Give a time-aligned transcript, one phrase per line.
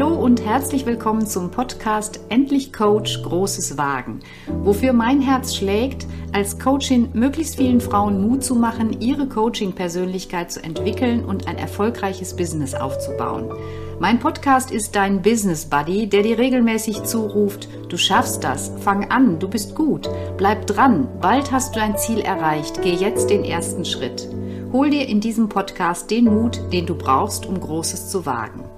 [0.00, 4.20] Hallo und herzlich willkommen zum Podcast Endlich Coach Großes Wagen,
[4.62, 10.64] wofür mein Herz schlägt, als Coachin möglichst vielen Frauen Mut zu machen, ihre Coaching-Persönlichkeit zu
[10.64, 13.52] entwickeln und ein erfolgreiches Business aufzubauen.
[13.98, 19.38] Mein Podcast ist dein Business Buddy, der dir regelmäßig zuruft, du schaffst das, fang an,
[19.38, 20.08] du bist gut,
[20.38, 24.26] bleib dran, bald hast du dein Ziel erreicht, geh jetzt den ersten Schritt.
[24.72, 28.69] Hol dir in diesem Podcast den Mut, den du brauchst, um Großes zu wagen.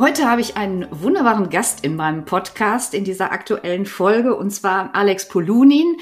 [0.00, 4.94] Heute habe ich einen wunderbaren Gast in meinem Podcast in dieser aktuellen Folge und zwar
[4.94, 5.98] Alex Polunin.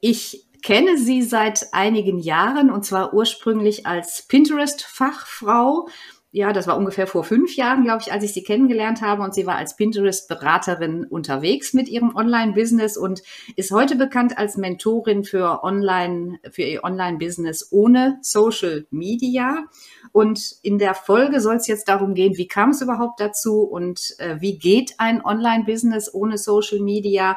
[0.00, 5.86] Ich kenne sie seit einigen Jahren und zwar ursprünglich als Pinterest-Fachfrau
[6.34, 9.22] ja, das war ungefähr vor fünf Jahren, glaube ich, als ich sie kennengelernt habe.
[9.22, 13.22] Und sie war als Pinterest-Beraterin unterwegs mit ihrem Online-Business und
[13.54, 19.64] ist heute bekannt als Mentorin für Online, für ihr Online-Business ohne Social Media.
[20.12, 24.14] Und in der Folge soll es jetzt darum gehen, wie kam es überhaupt dazu und
[24.18, 27.36] äh, wie geht ein Online-Business ohne Social Media?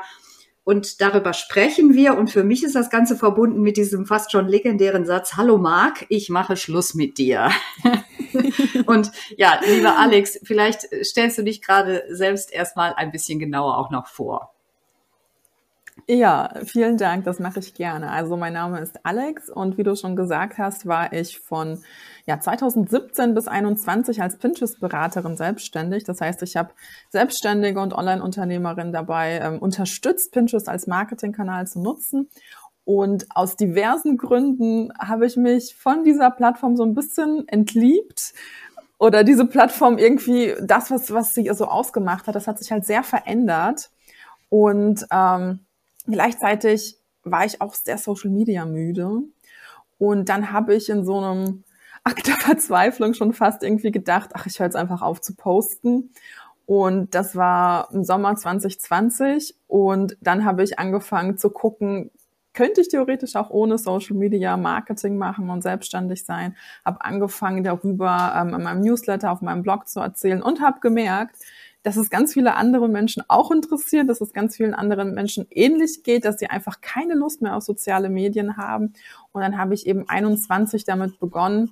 [0.66, 2.18] Und darüber sprechen wir.
[2.18, 6.08] Und für mich ist das Ganze verbunden mit diesem fast schon legendären Satz, Hallo Marc,
[6.10, 7.52] ich mache Schluss mit dir.
[8.88, 13.92] und ja, lieber Alex, vielleicht stellst du dich gerade selbst erstmal ein bisschen genauer auch
[13.92, 14.55] noch vor.
[16.08, 18.12] Ja, vielen Dank, das mache ich gerne.
[18.12, 21.82] Also mein Name ist Alex und wie du schon gesagt hast, war ich von
[22.28, 26.04] ja, 2017 bis 2021 als Pinterest-Beraterin selbstständig.
[26.04, 26.74] Das heißt, ich habe
[27.10, 32.30] Selbstständige und Online-Unternehmerinnen dabei ähm, unterstützt, Pinterest als Marketingkanal zu nutzen.
[32.84, 38.34] Und aus diversen Gründen habe ich mich von dieser Plattform so ein bisschen entliebt
[39.00, 42.86] oder diese Plattform irgendwie, das, was, was sie so ausgemacht hat, das hat sich halt
[42.86, 43.90] sehr verändert.
[44.50, 45.65] Und ähm,
[46.08, 49.24] Gleichzeitig war ich auch sehr Social Media müde.
[49.98, 51.64] Und dann habe ich in so einem
[52.04, 56.12] Akt der Verzweiflung schon fast irgendwie gedacht, ach, ich höre jetzt einfach auf zu posten.
[56.68, 59.56] Und das war im Sommer 2020.
[59.68, 62.12] Und dann habe ich angefangen zu gucken,
[62.54, 66.56] könnte ich theoretisch auch ohne Social Media Marketing machen und selbstständig sein.
[66.84, 71.36] Habe angefangen darüber ähm, in meinem Newsletter auf meinem Blog zu erzählen und habe gemerkt,
[71.86, 76.02] dass es ganz viele andere Menschen auch interessiert, dass es ganz vielen anderen Menschen ähnlich
[76.02, 78.94] geht, dass sie einfach keine Lust mehr auf soziale Medien haben.
[79.32, 81.70] Und dann habe ich eben 21 damit begonnen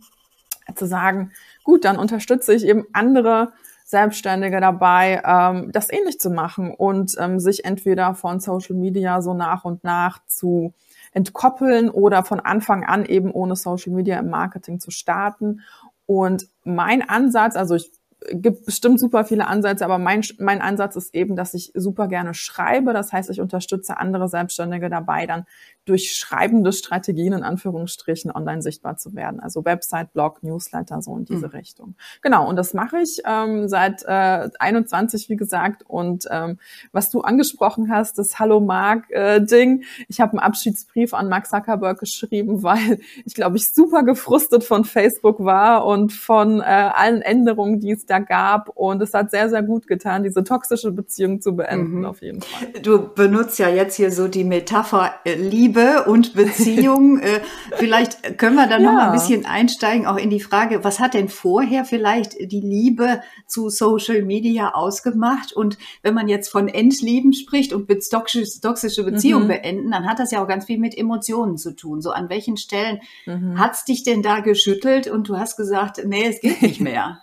[0.76, 1.32] zu sagen,
[1.64, 3.54] gut, dann unterstütze ich eben andere
[3.86, 9.34] Selbstständige dabei, ähm, das ähnlich zu machen und ähm, sich entweder von Social Media so
[9.34, 10.76] nach und nach zu
[11.12, 15.62] entkoppeln oder von Anfang an eben ohne Social Media im Marketing zu starten.
[16.06, 17.92] Und mein Ansatz, also ich
[18.32, 22.34] gibt bestimmt super viele Ansätze, aber mein, mein Ansatz ist eben, dass ich super gerne
[22.34, 22.94] schreibe.
[22.94, 25.46] Das heißt, ich unterstütze andere Selbstständige dabei, dann
[25.86, 29.40] durch schreibende Strategien in Anführungsstrichen online sichtbar zu werden.
[29.40, 31.54] Also Website, Blog, Newsletter, so in diese mhm.
[31.54, 31.96] Richtung.
[32.22, 35.84] Genau, und das mache ich ähm, seit äh, 21, wie gesagt.
[35.86, 36.58] Und ähm,
[36.92, 39.82] was du angesprochen hast, das Hallo Mark-Ding.
[39.82, 44.64] Äh, ich habe einen Abschiedsbrief an Mark Zuckerberg geschrieben, weil ich, glaube ich, super gefrustet
[44.64, 48.70] von Facebook war und von äh, allen Änderungen, die es da gab.
[48.70, 52.06] Und es hat sehr, sehr gut getan, diese toxische Beziehung zu beenden, mhm.
[52.06, 52.70] auf jeden Fall.
[52.82, 57.20] Du benutzt ja jetzt hier so die Metapher äh, Liebe Liebe und Beziehung.
[57.22, 57.42] äh,
[57.76, 58.92] vielleicht können wir dann ja.
[58.92, 62.62] noch mal ein bisschen einsteigen, auch in die Frage, was hat denn vorher vielleicht die
[62.62, 65.54] Liebe zu Social Media ausgemacht?
[65.54, 69.50] Und wenn man jetzt von Entlieben spricht und toxische, Beziehungen mhm.
[69.50, 72.02] beenden, dann hat das ja auch ganz viel mit Emotionen zu tun.
[72.02, 73.60] So an welchen Stellen mhm.
[73.60, 77.20] hat's dich denn da geschüttelt und du hast gesagt, nee, es geht nicht mehr?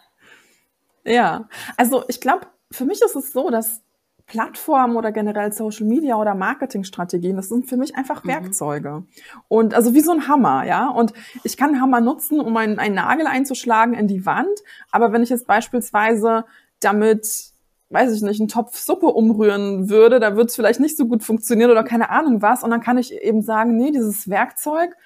[1.05, 3.83] ja, also ich glaube, für mich ist es so, dass
[4.31, 8.29] Plattformen oder generell Social Media oder Marketingstrategien, das sind für mich einfach mhm.
[8.29, 9.03] Werkzeuge.
[9.49, 10.89] Und also wie so ein Hammer, ja.
[10.89, 14.61] Und ich kann einen Hammer nutzen, um einen, einen Nagel einzuschlagen in die Wand.
[14.93, 16.45] Aber wenn ich jetzt beispielsweise
[16.79, 17.51] damit
[17.93, 21.25] weiß ich nicht, einen Topf Suppe umrühren würde, da wird es vielleicht nicht so gut
[21.25, 22.63] funktionieren oder keine Ahnung was.
[22.63, 24.97] Und dann kann ich eben sagen, nee, dieses Werkzeug,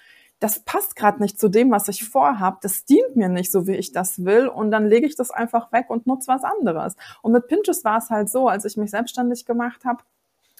[0.44, 3.76] das passt gerade nicht zu dem, was ich vorhab, das dient mir nicht so, wie
[3.76, 6.96] ich das will und dann lege ich das einfach weg und nutze was anderes.
[7.22, 10.04] Und mit Pinterest war es halt so, als ich mich selbstständig gemacht habe,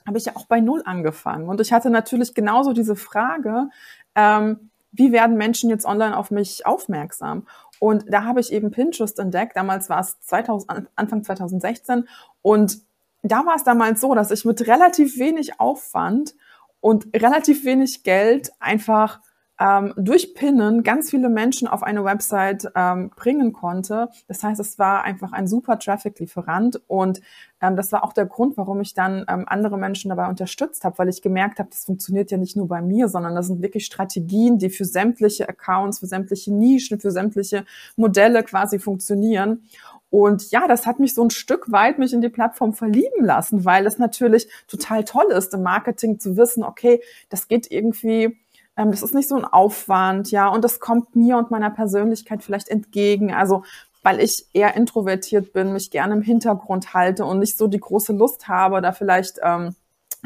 [0.06, 1.50] habe ich ja auch bei Null angefangen.
[1.50, 3.68] Und ich hatte natürlich genauso diese Frage,
[4.14, 7.46] ähm, wie werden Menschen jetzt online auf mich aufmerksam?
[7.78, 9.54] Und da habe ich eben Pinterest entdeckt.
[9.54, 12.08] Damals war es 2000, Anfang 2016.
[12.40, 12.78] Und
[13.22, 16.34] da war es damals so, dass ich mit relativ wenig Aufwand
[16.80, 19.20] und relativ wenig Geld einfach
[19.60, 24.08] ähm, durch Pinnen ganz viele Menschen auf eine Website ähm, bringen konnte.
[24.26, 27.20] Das heißt, es war einfach ein super Traffic-Lieferant und
[27.60, 30.98] ähm, das war auch der Grund, warum ich dann ähm, andere Menschen dabei unterstützt habe,
[30.98, 33.86] weil ich gemerkt habe, das funktioniert ja nicht nur bei mir, sondern das sind wirklich
[33.86, 37.64] Strategien, die für sämtliche Accounts, für sämtliche Nischen, für sämtliche
[37.96, 39.68] Modelle quasi funktionieren.
[40.10, 43.64] Und ja, das hat mich so ein Stück weit mich in die Plattform verlieben lassen,
[43.64, 48.38] weil es natürlich total toll ist, im Marketing zu wissen, okay, das geht irgendwie
[48.76, 52.42] ähm, das ist nicht so ein Aufwand, ja, und das kommt mir und meiner Persönlichkeit
[52.42, 53.32] vielleicht entgegen.
[53.32, 53.62] Also
[54.04, 58.12] weil ich eher introvertiert bin, mich gerne im Hintergrund halte und nicht so die große
[58.12, 59.74] Lust habe, da vielleicht ähm,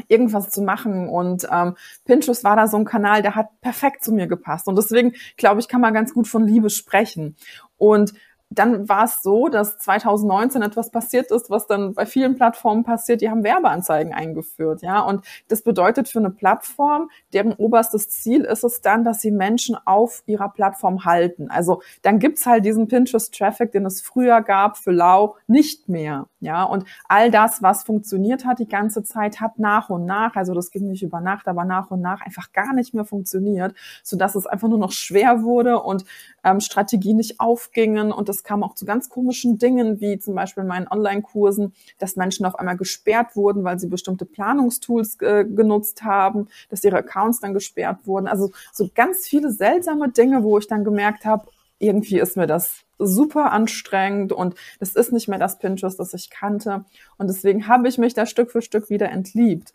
[0.09, 1.07] irgendwas zu machen.
[1.07, 1.75] Und ähm,
[2.05, 4.67] Pinterest war da so ein Kanal, der hat perfekt zu mir gepasst.
[4.67, 7.37] Und deswegen, glaube ich, kann man ganz gut von Liebe sprechen.
[7.77, 8.13] Und
[8.49, 13.21] dann war es so, dass 2019 etwas passiert ist, was dann bei vielen Plattformen passiert,
[13.21, 15.01] die haben Werbeanzeigen eingeführt, ja.
[15.01, 19.77] Und das bedeutet für eine Plattform, deren oberstes Ziel ist es dann, dass sie Menschen
[19.85, 21.49] auf ihrer Plattform halten.
[21.49, 26.63] Also dann gibt's halt diesen Pinterest-Traffic, den es früher gab für Lau, nicht mehr, ja.
[26.63, 30.71] Und all das, was funktioniert hat die ganze Zeit, hat nach und nach, also das
[30.71, 34.47] ging nicht über Nacht, aber nach und nach einfach gar nicht mehr funktioniert, sodass es
[34.47, 36.05] einfach nur noch schwer wurde und
[36.43, 40.63] ähm, Strategien nicht aufgingen und das kam auch zu ganz komischen Dingen, wie zum Beispiel
[40.63, 46.03] in meinen Online-Kursen, dass Menschen auf einmal gesperrt wurden, weil sie bestimmte Planungstools äh, genutzt
[46.03, 48.27] haben, dass ihre Accounts dann gesperrt wurden.
[48.27, 51.45] Also so ganz viele seltsame Dinge, wo ich dann gemerkt habe,
[51.79, 56.29] irgendwie ist mir das super anstrengend und das ist nicht mehr das Pinterest, das ich
[56.29, 56.85] kannte.
[57.17, 59.73] Und deswegen habe ich mich da Stück für Stück wieder entliebt.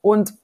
[0.00, 0.34] Und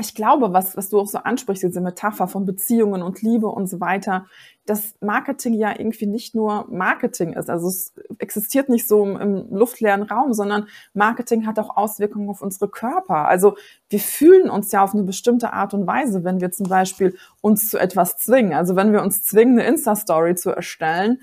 [0.00, 3.66] ich glaube, was, was du auch so ansprichst, diese Metapher von Beziehungen und Liebe und
[3.66, 4.26] so weiter,
[4.64, 7.50] dass Marketing ja irgendwie nicht nur Marketing ist.
[7.50, 12.42] Also es existiert nicht so im, im luftleeren Raum, sondern Marketing hat auch Auswirkungen auf
[12.42, 13.26] unsere Körper.
[13.26, 13.56] Also
[13.88, 17.68] wir fühlen uns ja auf eine bestimmte Art und Weise, wenn wir zum Beispiel uns
[17.68, 18.52] zu etwas zwingen.
[18.52, 21.18] Also wenn wir uns zwingen, eine Insta-Story zu erstellen,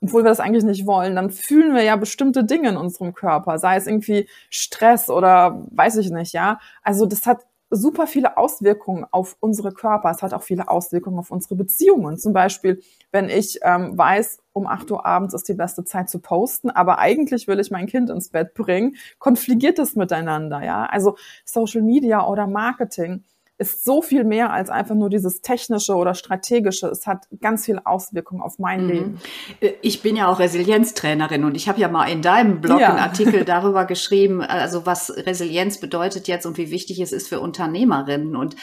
[0.00, 3.58] obwohl wir das eigentlich nicht wollen, dann fühlen wir ja bestimmte Dinge in unserem Körper,
[3.58, 6.58] sei es irgendwie Stress oder weiß ich nicht, ja.
[6.82, 7.38] Also das hat
[7.72, 10.10] super viele Auswirkungen auf unsere Körper.
[10.10, 12.18] Es hat auch viele Auswirkungen auf unsere Beziehungen.
[12.18, 16.20] Zum Beispiel, wenn ich ähm, weiß, um 8 Uhr abends ist die beste Zeit zu
[16.20, 20.84] posten, aber eigentlich will ich mein Kind ins Bett bringen, konfligiert es miteinander, ja.
[20.84, 23.24] Also Social Media oder Marketing
[23.58, 26.88] ist so viel mehr als einfach nur dieses technische oder strategische.
[26.88, 28.90] Es hat ganz viel Auswirkungen auf mein mhm.
[28.90, 29.20] Leben.
[29.60, 32.90] Äh, ich bin ja auch Resilienztrainerin und ich habe ja mal in deinem Blog ja.
[32.90, 37.40] einen Artikel darüber geschrieben, also was Resilienz bedeutet jetzt und wie wichtig es ist für
[37.40, 38.56] Unternehmerinnen und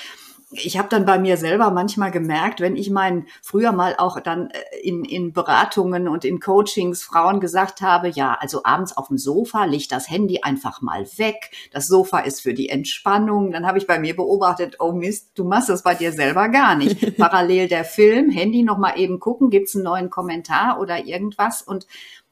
[0.51, 4.50] ich habe dann bei mir selber manchmal gemerkt, wenn ich meinen früher mal auch dann
[4.50, 9.18] äh, in, in Beratungen und in Coachings Frauen gesagt habe, ja, also abends auf dem
[9.18, 11.51] Sofa leg das Handy einfach mal weg.
[11.72, 13.51] Das Sofa ist für die Entspannung.
[13.51, 16.75] Dann habe ich bei mir beobachtet, oh Mist, du machst das bei dir selber gar
[16.75, 17.18] nicht.
[17.18, 21.86] Parallel der Film, Handy noch mal eben gucken, gibt's einen neuen Kommentar oder irgendwas und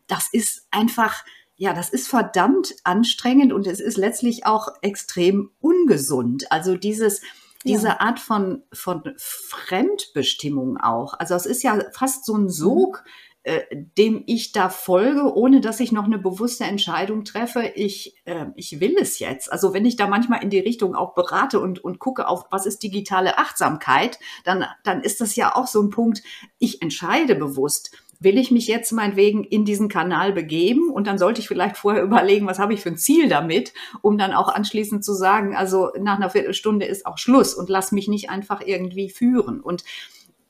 [0.07, 1.23] das ist einfach
[1.59, 6.51] ja, das ist verdammt anstrengend und es ist letztlich auch extrem ungesund.
[6.51, 7.21] Also dieses
[7.67, 7.99] diese ja.
[7.99, 11.13] Art von, von Fremdbestimmung auch.
[11.19, 12.49] Also es ist ja fast so ein mhm.
[12.49, 13.03] Sog,
[13.47, 13.63] äh,
[13.97, 17.71] dem ich da folge, ohne dass ich noch eine bewusste Entscheidung treffe.
[17.75, 19.49] Ich, äh, ich will es jetzt.
[19.49, 22.65] Also wenn ich da manchmal in die Richtung auch berate und, und gucke auf, was
[22.65, 26.23] ist digitale Achtsamkeit, dann, dann ist das ja auch so ein Punkt,
[26.59, 31.41] ich entscheide bewusst will ich mich jetzt meinetwegen in diesen Kanal begeben und dann sollte
[31.41, 35.03] ich vielleicht vorher überlegen, was habe ich für ein Ziel damit, um dann auch anschließend
[35.03, 39.09] zu sagen, also nach einer Viertelstunde ist auch Schluss und lass mich nicht einfach irgendwie
[39.09, 39.61] führen.
[39.61, 39.83] Und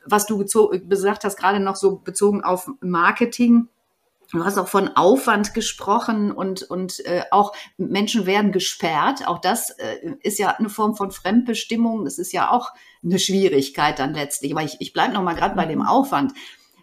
[0.05, 0.37] was du
[0.87, 3.67] gesagt hast, gerade noch so bezogen auf Marketing,
[4.31, 9.25] Du hast auch von Aufwand gesprochen und, und äh, auch Menschen werden gesperrt.
[9.25, 12.03] Auch das äh, ist ja eine Form von Fremdbestimmung.
[12.03, 14.51] Das ist ja auch eine Schwierigkeit dann letztlich.
[14.51, 15.77] Aber ich, ich bleibe noch mal gerade bei dem.
[15.81, 16.33] Aufwand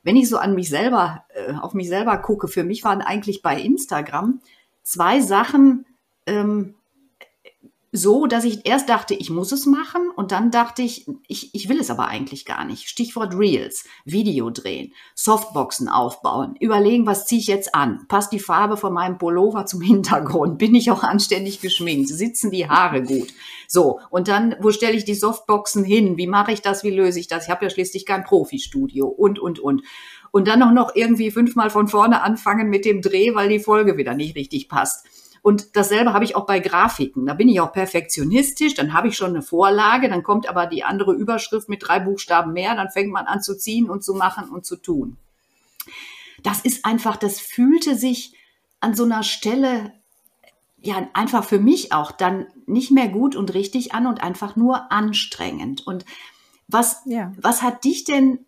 [0.04, 3.42] wenn ich so an mich selber, äh, auf mich selber gucke, für mich waren eigentlich
[3.42, 4.40] bei Instagram
[4.82, 5.86] zwei Sachen
[6.26, 6.74] ähm,
[7.96, 11.68] so, dass ich erst dachte, ich muss es machen und dann dachte ich, ich, ich
[11.68, 12.88] will es aber eigentlich gar nicht.
[12.88, 18.04] Stichwort Reels, Video drehen, Softboxen aufbauen, überlegen, was ziehe ich jetzt an?
[18.08, 20.58] Passt die Farbe von meinem Pullover zum Hintergrund?
[20.58, 22.08] Bin ich auch anständig geschminkt?
[22.08, 23.28] Sitzen die Haare gut?
[23.68, 26.16] So, und dann, wo stelle ich die Softboxen hin?
[26.16, 26.82] Wie mache ich das?
[26.82, 27.44] Wie löse ich das?
[27.44, 29.82] Ich habe ja schließlich kein Profi-Studio und, und, und.
[30.32, 33.96] Und dann auch noch irgendwie fünfmal von vorne anfangen mit dem Dreh, weil die Folge
[33.96, 35.06] wieder nicht richtig passt.
[35.44, 37.26] Und dasselbe habe ich auch bei Grafiken.
[37.26, 40.84] Da bin ich auch perfektionistisch, dann habe ich schon eine Vorlage, dann kommt aber die
[40.84, 44.48] andere Überschrift mit drei Buchstaben mehr, dann fängt man an zu ziehen und zu machen
[44.48, 45.18] und zu tun.
[46.42, 48.34] Das ist einfach, das fühlte sich
[48.80, 49.92] an so einer Stelle
[50.80, 54.90] ja einfach für mich auch dann nicht mehr gut und richtig an und einfach nur
[54.90, 55.86] anstrengend.
[55.86, 56.06] Und
[56.68, 57.34] Was, ja.
[57.38, 58.46] was hat dich denn,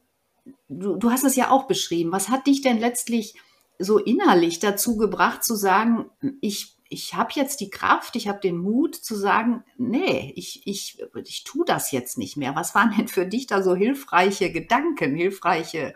[0.70, 3.34] du, du hast es ja auch beschrieben, was hat dich denn letztlich
[3.78, 6.06] so innerlich dazu gebracht zu sagen,
[6.40, 11.02] ich ich habe jetzt die Kraft, ich habe den Mut zu sagen, nee, ich, ich,
[11.24, 12.54] ich tue das jetzt nicht mehr.
[12.54, 15.94] Was waren denn für dich da so hilfreiche Gedanken, hilfreiche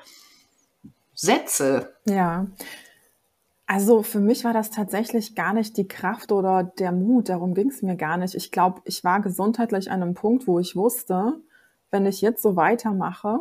[1.14, 1.94] Sätze?
[2.06, 2.46] Ja.
[3.66, 7.68] Also für mich war das tatsächlich gar nicht die Kraft oder der Mut, darum ging
[7.68, 8.34] es mir gar nicht.
[8.34, 11.40] Ich glaube, ich war gesundheitlich an einem Punkt, wo ich wusste,
[11.92, 13.38] wenn ich jetzt so weitermache,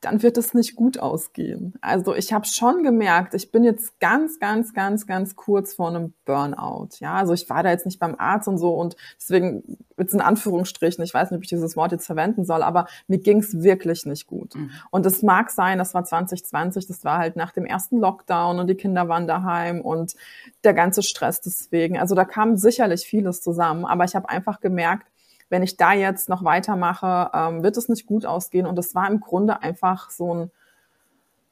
[0.00, 1.74] dann wird es nicht gut ausgehen.
[1.80, 6.12] Also ich habe schon gemerkt, ich bin jetzt ganz, ganz, ganz, ganz kurz vor einem
[6.24, 6.90] Burnout.
[7.00, 10.20] Ja, also ich war da jetzt nicht beim Arzt und so und deswegen jetzt in
[10.20, 13.60] Anführungsstrichen, ich weiß nicht, ob ich dieses Wort jetzt verwenden soll, aber mir ging es
[13.62, 14.54] wirklich nicht gut.
[14.54, 14.70] Mhm.
[14.90, 18.68] Und es mag sein, das war 2020, das war halt nach dem ersten Lockdown und
[18.68, 20.14] die Kinder waren daheim und
[20.62, 21.98] der ganze Stress deswegen.
[21.98, 25.08] Also da kam sicherlich vieles zusammen, aber ich habe einfach gemerkt,
[25.48, 28.66] wenn ich da jetzt noch weitermache, ähm, wird es nicht gut ausgehen.
[28.66, 30.50] Und das war im Grunde einfach so ein,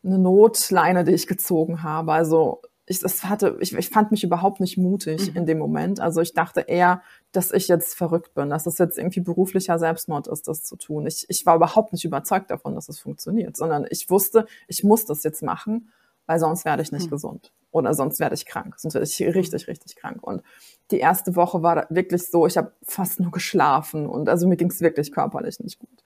[0.04, 2.12] eine Notleine, die ich gezogen habe.
[2.12, 5.36] Also ich, das hatte, ich, ich fand mich überhaupt nicht mutig mhm.
[5.36, 6.00] in dem Moment.
[6.00, 10.28] Also ich dachte eher, dass ich jetzt verrückt bin, dass es jetzt irgendwie beruflicher Selbstmord
[10.28, 11.06] ist, das zu tun.
[11.06, 15.04] Ich, ich war überhaupt nicht überzeugt davon, dass es funktioniert, sondern ich wusste, ich muss
[15.04, 15.90] das jetzt machen,
[16.26, 17.10] weil sonst werde ich nicht mhm.
[17.10, 20.22] gesund oder sonst werde ich krank, sonst werde ich richtig, richtig krank.
[20.22, 20.42] Und
[20.90, 24.70] die erste Woche war wirklich so, ich habe fast nur geschlafen und also mir ging
[24.70, 26.02] es wirklich körperlich nicht gut.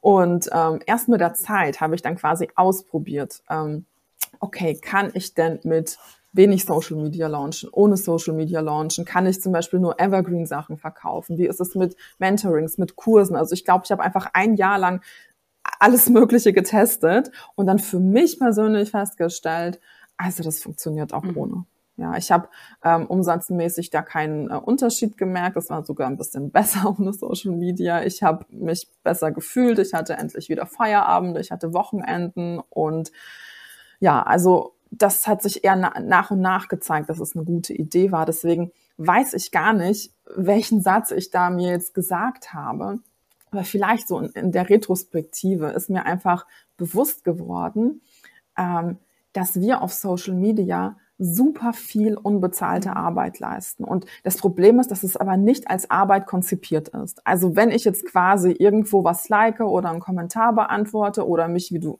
[0.00, 3.86] Und ähm, erst mit der Zeit habe ich dann quasi ausprobiert, ähm,
[4.40, 5.98] okay, kann ich denn mit
[6.32, 9.04] wenig Social Media launchen, ohne Social Media launchen?
[9.04, 11.38] Kann ich zum Beispiel nur Evergreen Sachen verkaufen?
[11.38, 13.36] Wie ist es mit Mentorings, mit Kursen?
[13.36, 15.02] Also ich glaube, ich habe einfach ein Jahr lang
[15.78, 19.80] alles Mögliche getestet und dann für mich persönlich festgestellt,
[20.16, 21.36] also das funktioniert auch mhm.
[21.36, 21.64] ohne.
[21.98, 22.48] Ja, ich habe
[22.84, 25.56] ähm, umsatzmäßig da keinen äh, Unterschied gemerkt.
[25.56, 28.02] Das war sogar ein bisschen besser ohne Social Media.
[28.02, 29.78] Ich habe mich besser gefühlt.
[29.78, 31.38] Ich hatte endlich wieder Feierabend.
[31.38, 33.12] Ich hatte Wochenenden und
[33.98, 37.72] ja, also das hat sich eher na nach und nach gezeigt, dass es eine gute
[37.72, 38.26] Idee war.
[38.26, 42.98] Deswegen weiß ich gar nicht, welchen Satz ich da mir jetzt gesagt habe.
[43.50, 48.02] Aber vielleicht so in, der Retrospektive ist mir einfach bewusst geworden,
[48.56, 48.98] ähm,
[49.32, 52.96] dass wir auf Social Media super viel unbezahlte mhm.
[52.96, 53.84] Arbeit leisten.
[53.84, 57.26] Und das Problem ist, dass es aber nicht als Arbeit konzipiert ist.
[57.26, 61.78] Also wenn ich jetzt quasi irgendwo was like oder einen Kommentar beantworte oder mich, wie
[61.78, 61.98] du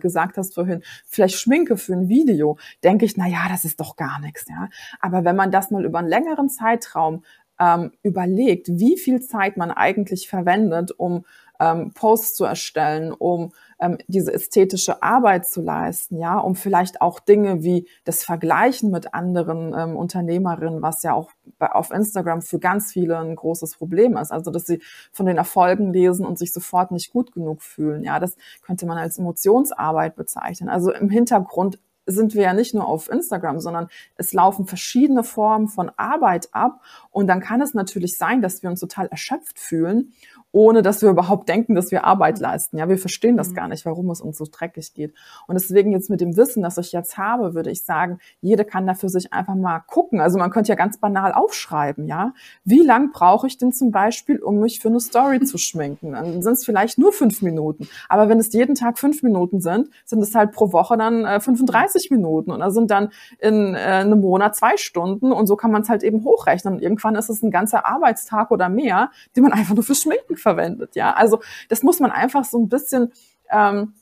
[0.00, 3.96] gesagt hast vorhin, vielleicht schminke für ein Video, denke ich, na ja, das ist doch
[3.96, 4.68] gar nichts, ja.
[5.00, 7.22] Aber wenn man das mal über einen längeren Zeitraum
[7.60, 11.24] ähm, überlegt, wie viel Zeit man eigentlich verwendet, um
[11.60, 17.20] ähm, Posts zu erstellen, um ähm, diese ästhetische Arbeit zu leisten, ja, um vielleicht auch
[17.20, 22.58] Dinge wie das Vergleichen mit anderen ähm, Unternehmerinnen, was ja auch bei, auf Instagram für
[22.58, 24.32] ganz viele ein großes Problem ist.
[24.32, 24.80] Also, dass sie
[25.12, 28.02] von den Erfolgen lesen und sich sofort nicht gut genug fühlen.
[28.02, 30.68] Ja, das könnte man als Emotionsarbeit bezeichnen.
[30.68, 35.68] Also im Hintergrund sind wir ja nicht nur auf Instagram, sondern es laufen verschiedene Formen
[35.68, 36.80] von Arbeit ab.
[37.10, 40.12] Und dann kann es natürlich sein, dass wir uns total erschöpft fühlen
[40.56, 42.78] ohne dass wir überhaupt denken, dass wir Arbeit leisten.
[42.78, 43.54] Ja, wir verstehen das mhm.
[43.56, 45.12] gar nicht, warum es uns so dreckig geht.
[45.46, 48.86] Und deswegen jetzt mit dem Wissen, das ich jetzt habe, würde ich sagen, jede kann
[48.86, 50.18] da für sich einfach mal gucken.
[50.18, 52.32] Also man könnte ja ganz banal aufschreiben, ja.
[52.64, 56.12] Wie lang brauche ich denn zum Beispiel, um mich für eine Story zu schminken?
[56.12, 57.86] Dann sind es vielleicht nur fünf Minuten.
[58.08, 61.38] Aber wenn es jeden Tag fünf Minuten sind, sind es halt pro Woche dann äh,
[61.38, 62.50] 35 Minuten.
[62.50, 63.10] Und da sind dann
[63.40, 65.32] in äh, einem Monat zwei Stunden.
[65.32, 66.76] Und so kann man es halt eben hochrechnen.
[66.76, 70.38] Und irgendwann ist es ein ganzer Arbeitstag oder mehr, den man einfach nur für Schminken
[70.46, 70.94] verwendet.
[70.94, 73.12] Ja, also das muss man einfach so ein bisschen
[73.50, 73.94] ähm,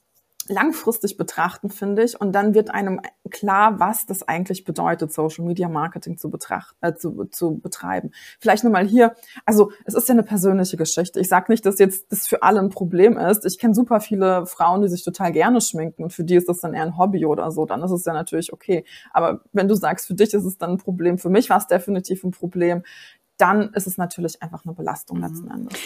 [0.47, 2.21] langfristig betrachten, finde ich.
[2.21, 6.95] Und dann wird einem klar, was das eigentlich bedeutet, Social Media Marketing zu, betrachten, äh,
[6.95, 8.11] zu, zu betreiben.
[8.41, 9.15] Vielleicht nur mal hier,
[9.47, 11.19] also es ist ja eine persönliche Geschichte.
[11.19, 13.47] Ich sage nicht, dass jetzt das für alle ein Problem ist.
[13.47, 16.61] Ich kenne super viele Frauen, die sich total gerne schminken und für die ist das
[16.61, 17.65] dann eher ein Hobby oder so.
[17.65, 18.85] Dann ist es ja natürlich okay.
[19.13, 21.67] Aber wenn du sagst, für dich ist es dann ein Problem, für mich war es
[21.67, 22.83] definitiv ein Problem,
[23.39, 25.25] dann ist es natürlich einfach eine Belastung mhm.
[25.25, 25.79] letzten Endes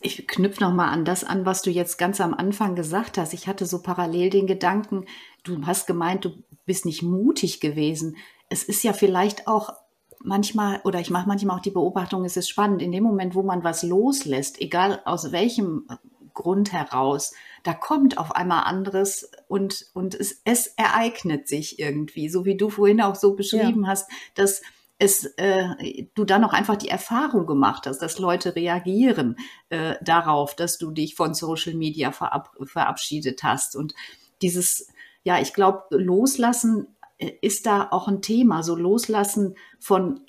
[0.00, 3.34] ich knüpfe noch mal an das an, was du jetzt ganz am Anfang gesagt hast.
[3.34, 5.06] Ich hatte so parallel den Gedanken,
[5.44, 6.30] du hast gemeint, du
[6.64, 8.16] bist nicht mutig gewesen.
[8.48, 9.74] Es ist ja vielleicht auch
[10.22, 13.42] manchmal, oder ich mache manchmal auch die Beobachtung, es ist spannend, in dem Moment, wo
[13.42, 15.86] man was loslässt, egal aus welchem
[16.34, 22.44] Grund heraus, da kommt auf einmal anderes und, und es, es ereignet sich irgendwie, so
[22.44, 23.90] wie du vorhin auch so beschrieben ja.
[23.90, 24.62] hast, dass
[25.02, 29.36] es, äh, du dann auch einfach die Erfahrung gemacht hast, dass Leute reagieren
[29.68, 33.74] äh, darauf, dass du dich von Social Media verab verabschiedet hast.
[33.74, 33.94] Und
[34.42, 34.86] dieses,
[35.24, 36.86] ja, ich glaube, loslassen
[37.18, 40.20] äh, ist da auch ein Thema, so loslassen von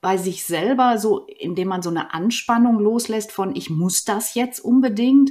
[0.00, 4.58] bei sich selber so, indem man so eine Anspannung loslässt von, ich muss das jetzt
[4.58, 5.30] unbedingt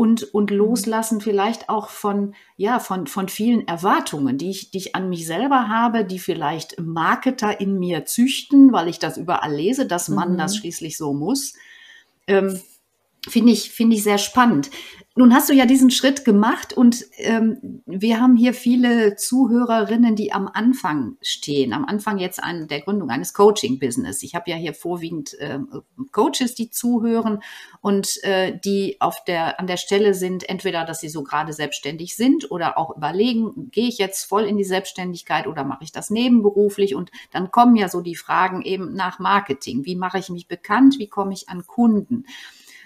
[0.00, 0.56] und, und mhm.
[0.56, 5.26] loslassen vielleicht auch von, ja, von, von vielen Erwartungen, die ich, die ich an mich
[5.26, 10.32] selber habe, die vielleicht Marketer in mir züchten, weil ich das überall lese, dass man
[10.32, 10.38] mhm.
[10.38, 11.52] das schließlich so muss.
[12.26, 12.58] Ähm,
[13.28, 14.70] Finde ich, finde ich sehr spannend.
[15.20, 20.32] Nun hast du ja diesen Schritt gemacht und ähm, wir haben hier viele Zuhörerinnen, die
[20.32, 24.22] am Anfang stehen, am Anfang jetzt an der Gründung eines Coaching-Business.
[24.22, 25.58] Ich habe ja hier vorwiegend äh,
[26.10, 27.42] Coaches, die zuhören
[27.82, 32.16] und äh, die auf der, an der Stelle sind, entweder, dass sie so gerade selbstständig
[32.16, 36.08] sind oder auch überlegen, gehe ich jetzt voll in die Selbstständigkeit oder mache ich das
[36.08, 36.94] nebenberuflich?
[36.94, 39.84] Und dann kommen ja so die Fragen eben nach Marketing.
[39.84, 40.98] Wie mache ich mich bekannt?
[40.98, 42.24] Wie komme ich an Kunden?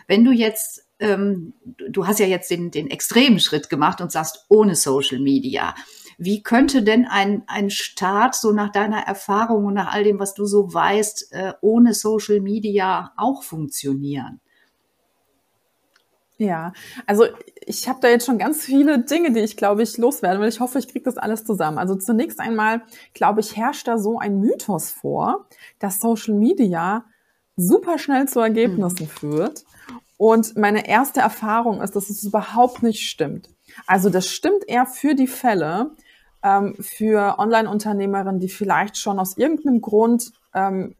[0.06, 4.46] Wenn du jetzt, ähm, du hast ja jetzt den, den extremen Schritt gemacht und sagst,
[4.48, 5.74] ohne Social Media.
[6.16, 10.34] Wie könnte denn ein, ein Start so nach deiner Erfahrung und nach all dem, was
[10.34, 14.40] du so weißt, äh, ohne Social Media auch funktionieren?
[16.36, 16.72] Ja,
[17.06, 17.26] also
[17.64, 20.48] ich habe da jetzt schon ganz viele Dinge, die ich glaube ich loswerden will.
[20.48, 21.78] Ich hoffe, ich kriege das alles zusammen.
[21.78, 22.82] Also zunächst einmal,
[23.12, 27.04] glaube ich, herrscht da so ein Mythos vor, dass Social Media
[27.56, 29.08] super schnell zu Ergebnissen mhm.
[29.08, 29.64] führt.
[30.16, 33.50] Und meine erste Erfahrung ist, dass es überhaupt nicht stimmt.
[33.86, 35.90] Also das stimmt eher für die Fälle,
[36.42, 40.94] ähm, für Online-Unternehmerinnen, die vielleicht schon aus irgendeinem Grund ähm,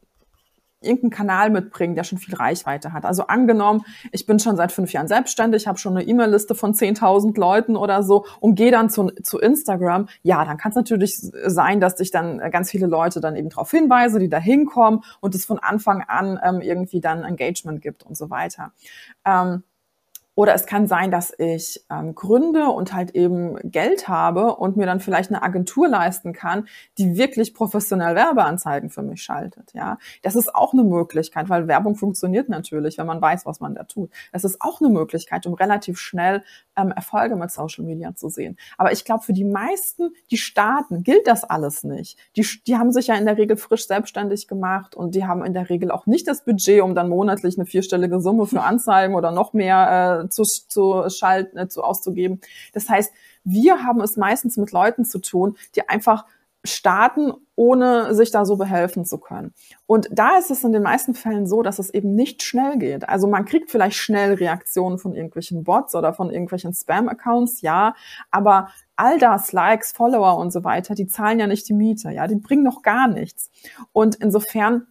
[0.84, 3.04] irgendeinen Kanal mitbringen, der schon viel Reichweite hat.
[3.04, 7.38] Also angenommen, ich bin schon seit fünf Jahren selbstständig, habe schon eine E-Mail-Liste von 10.000
[7.38, 10.08] Leuten oder so und gehe dann zu, zu Instagram.
[10.22, 13.70] Ja, dann kann es natürlich sein, dass ich dann ganz viele Leute dann eben darauf
[13.70, 18.16] hinweise, die da hinkommen und es von Anfang an ähm, irgendwie dann Engagement gibt und
[18.16, 18.72] so weiter.
[19.24, 19.62] Ähm,
[20.34, 24.86] oder es kann sein, dass ich ähm, gründe und halt eben Geld habe und mir
[24.86, 26.66] dann vielleicht eine Agentur leisten kann,
[26.98, 29.72] die wirklich professionell Werbeanzeigen für mich schaltet.
[29.74, 33.74] Ja, das ist auch eine Möglichkeit, weil Werbung funktioniert natürlich, wenn man weiß, was man
[33.74, 34.10] da tut.
[34.32, 36.42] Das ist auch eine Möglichkeit, um relativ schnell
[36.76, 38.56] ähm, Erfolge mit Social Media zu sehen.
[38.76, 42.18] Aber ich glaube, für die meisten, die starten, gilt das alles nicht.
[42.36, 45.54] Die, die haben sich ja in der Regel frisch selbstständig gemacht und die haben in
[45.54, 49.30] der Regel auch nicht das Budget, um dann monatlich eine vierstellige Summe für Anzeigen oder
[49.30, 52.40] noch mehr äh, zu, zu schalten, äh, zu auszugeben.
[52.72, 53.12] Das heißt,
[53.44, 56.24] wir haben es meistens mit Leuten zu tun, die einfach
[56.64, 59.52] starten, ohne sich da so behelfen zu können.
[59.86, 63.08] Und da ist es in den meisten Fällen so, dass es eben nicht schnell geht.
[63.08, 67.94] Also man kriegt vielleicht schnell Reaktionen von irgendwelchen Bots oder von irgendwelchen Spam-Accounts, ja,
[68.30, 72.26] aber all das, Likes, Follower und so weiter, die zahlen ja nicht die Miete, ja,
[72.26, 73.50] die bringen noch gar nichts.
[73.92, 74.86] Und insofern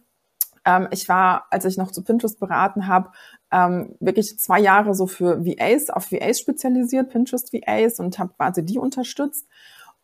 [0.64, 3.10] ähm, ich war, als ich noch zu Pinterest beraten habe,
[3.54, 8.64] ähm, wirklich zwei Jahre so für VAs, auf VAs spezialisiert, Pinterest VAs und habe quasi
[8.64, 9.46] die unterstützt.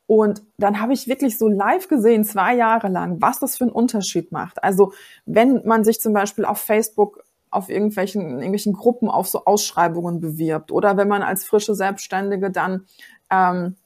[0.07, 3.73] Und dann habe ich wirklich so live gesehen, zwei Jahre lang, was das für einen
[3.73, 4.63] Unterschied macht.
[4.63, 4.93] Also
[5.27, 10.71] wenn man sich zum Beispiel auf Facebook auf irgendwelchen, irgendwelchen Gruppen auf so Ausschreibungen bewirbt
[10.71, 12.87] oder wenn man als frische Selbstständige dann
[13.31, 13.77] ähm,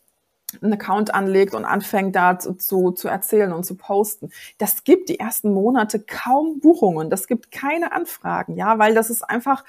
[0.63, 4.31] einen Account anlegt und anfängt da zu, zu, erzählen und zu posten.
[4.59, 7.11] Das gibt die ersten Monate kaum Buchungen.
[7.11, 9.65] Das gibt keine Anfragen, ja, weil das ist einfach,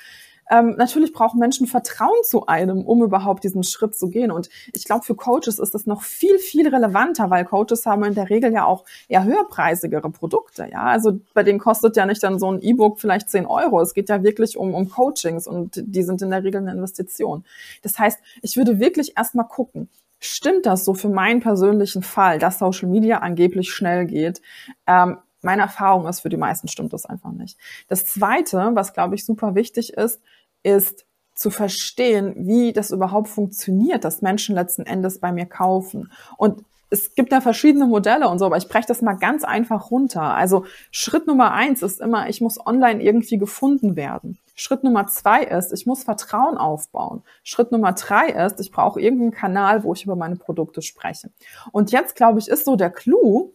[0.50, 4.32] ähm, natürlich brauchen Menschen Vertrauen zu einem, um überhaupt diesen Schritt zu gehen.
[4.32, 8.15] Und ich glaube, für Coaches ist das noch viel, viel relevanter, weil Coaches haben in
[8.15, 10.67] der Regel ja auch eher höherpreisigere Produkte.
[10.71, 13.82] Ja, also bei denen kostet ja nicht dann so ein E-Book vielleicht 10 Euro.
[13.82, 17.43] Es geht ja wirklich um, um Coachings und die sind in der Regel eine Investition.
[17.82, 19.89] Das heißt, ich würde wirklich erstmal gucken,
[20.26, 24.42] Stimmt das so für meinen persönlichen Fall, dass Social Media angeblich schnell geht?
[24.88, 27.58] Ähm, meine Erfahrung ist, für die meisten stimmt das einfach nicht.
[27.88, 30.20] Das Zweite, was, glaube ich, super wichtig ist,
[30.64, 36.12] ist zu verstehen, wie das überhaupt funktioniert, dass Menschen letzten Endes bei mir kaufen.
[36.38, 39.92] Und es gibt da verschiedene Modelle und so, aber ich breche das mal ganz einfach
[39.92, 40.22] runter.
[40.22, 44.40] Also Schritt Nummer eins ist immer, ich muss online irgendwie gefunden werden.
[44.56, 47.24] Schritt Nummer zwei ist, ich muss Vertrauen aufbauen.
[47.44, 51.30] Schritt Nummer drei ist, ich brauche irgendeinen Kanal, wo ich über meine Produkte spreche.
[51.72, 53.54] Und jetzt, glaube ich, ist so der Clou,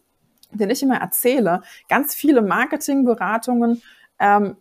[0.53, 3.83] den ich immer erzähle, ganz viele Marketingberatungen
[4.19, 4.57] ähm,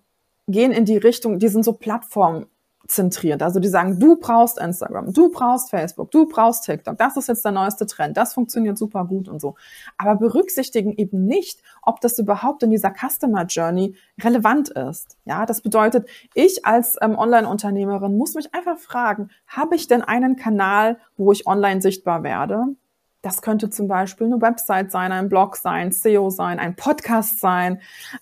[0.47, 2.47] gehen in die Richtung, die sind so Plattform
[2.89, 3.41] zentriert.
[3.41, 7.45] Also die sagen, du brauchst Instagram, du brauchst Facebook, du brauchst TikTok, das ist jetzt
[7.45, 9.56] der neueste Trend, das funktioniert super gut und so.
[9.97, 15.17] Aber berücksichtigen eben nicht, ob das überhaupt in dieser Customer Journey relevant ist.
[15.25, 20.36] Ja, das bedeutet, ich als ähm, Online-Unternehmerin muss mich einfach fragen, habe ich denn einen
[20.36, 22.75] Kanal, wo ich online sichtbar werde?
[23.21, 27.82] Das könnte zum Beispiel eine Website sein, ein Blog sein, SEO sein, ein Podcast sein.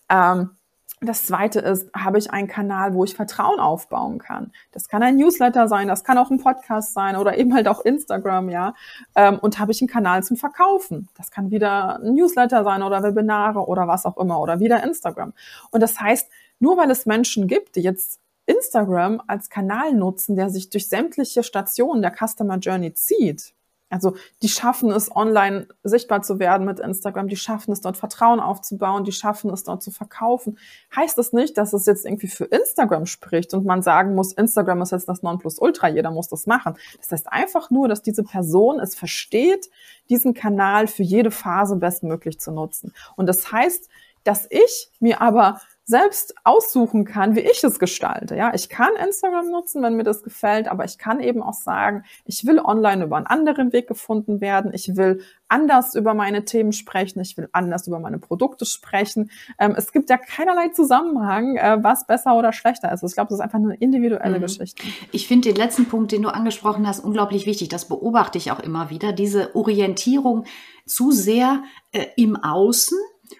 [0.09, 0.56] Ähm,
[0.99, 4.51] Das zweite ist, habe ich einen Kanal, wo ich Vertrauen aufbauen kann.
[4.71, 7.85] Das kann ein Newsletter sein, das kann auch ein Podcast sein oder eben halt auch
[7.85, 8.73] Instagram, ja.
[9.15, 11.07] Ähm, und habe ich einen Kanal zum Verkaufen.
[11.15, 15.33] Das kann wieder ein Newsletter sein oder Webinare oder was auch immer oder wieder Instagram.
[15.69, 20.49] Und das heißt, nur weil es Menschen gibt, die jetzt Instagram als Kanal nutzen, der
[20.49, 23.53] sich durch sämtliche Stationen der Customer Journey zieht,
[23.89, 28.39] also die schaffen es, online sichtbar zu werden mit Instagram, die schaffen es, dort Vertrauen
[28.39, 30.57] aufzubauen, die schaffen es, dort zu verkaufen.
[30.95, 34.81] Heißt das nicht, dass es jetzt irgendwie für Instagram spricht und man sagen muss, Instagram
[34.81, 36.75] ist jetzt das Nonplusultra, jeder muss das machen.
[36.97, 39.69] Das heißt einfach nur, dass diese Person es versteht,
[40.09, 42.93] diesen Kanal für jede Phase bestmöglich zu nutzen.
[43.15, 43.89] Und das heißt,
[44.23, 48.35] dass ich mir aber selbst aussuchen kann, wie ich es gestalte.
[48.35, 52.03] Ja, ich kann Instagram nutzen, wenn mir das gefällt, aber ich kann eben auch sagen,
[52.25, 54.73] ich will online über einen anderen Weg gefunden werden.
[54.73, 57.21] Ich will anders über meine Themen sprechen.
[57.21, 59.31] Ich will anders über meine Produkte sprechen.
[59.59, 63.01] Ähm, es gibt ja keinerlei Zusammenhang, äh, was besser oder schlechter ist.
[63.03, 64.41] Ich glaube, das ist einfach eine individuelle mhm.
[64.41, 64.83] Geschichte.
[65.13, 67.69] Ich finde den letzten Punkt, den du angesprochen hast, unglaublich wichtig.
[67.69, 69.13] Das beobachte ich auch immer wieder.
[69.13, 70.43] Diese Orientierung
[70.85, 72.97] zu sehr äh, im Außen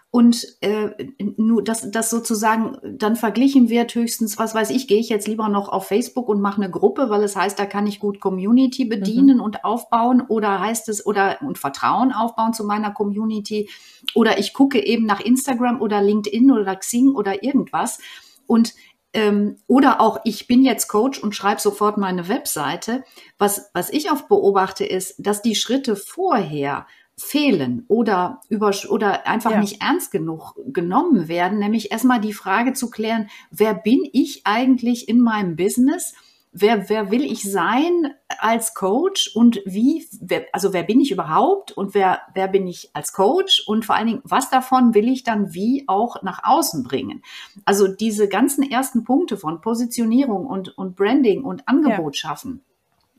[0.09, 0.89] und äh,
[1.35, 5.49] nur dass das sozusagen dann verglichen wird höchstens was weiß ich gehe ich jetzt lieber
[5.49, 8.85] noch auf Facebook und mache eine Gruppe weil es heißt da kann ich gut Community
[8.85, 8.89] mhm.
[8.89, 9.43] bedienen mhm.
[9.43, 13.69] und aufbauen oder heißt es oder und Vertrauen aufbauen zu meiner Community
[14.15, 17.99] oder ich gucke eben nach Instagram oder LinkedIn oder Xing oder irgendwas
[18.45, 18.75] und
[19.13, 23.03] ähm, oder auch ich bin jetzt Coach und schreibe sofort meine Webseite
[23.37, 29.51] was was ich oft beobachte ist dass die Schritte vorher fehlen oder über oder einfach
[29.51, 29.59] ja.
[29.59, 35.09] nicht ernst genug genommen werden, nämlich erstmal die Frage zu klären, wer bin ich eigentlich
[35.09, 36.13] in meinem Business?
[36.59, 41.71] Wer, wer will ich sein als Coach und wie, wer, also wer bin ich überhaupt
[41.71, 45.23] und wer, wer bin ich als Coach und vor allen Dingen, was davon will ich
[45.23, 47.21] dann wie auch nach außen bringen?
[47.65, 52.29] Also diese ganzen ersten Punkte von Positionierung und, und Branding und Angebot ja.
[52.29, 52.63] schaffen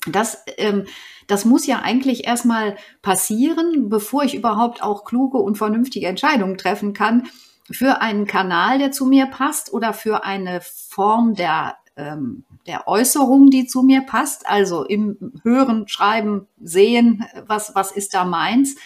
[0.06, 0.84] das, ähm,
[1.26, 6.92] das muss ja eigentlich erstmal passieren, bevor ich überhaupt auch kluge und vernünftige Entscheidungen treffen
[6.92, 7.28] kann
[7.70, 13.50] für einen Kanal, der zu mir passt oder für eine Form der, ähm, der Äußerung,
[13.50, 14.48] die zu mir passt.
[14.48, 18.76] Also im Hören, Schreiben, Sehen, was, was ist da meins.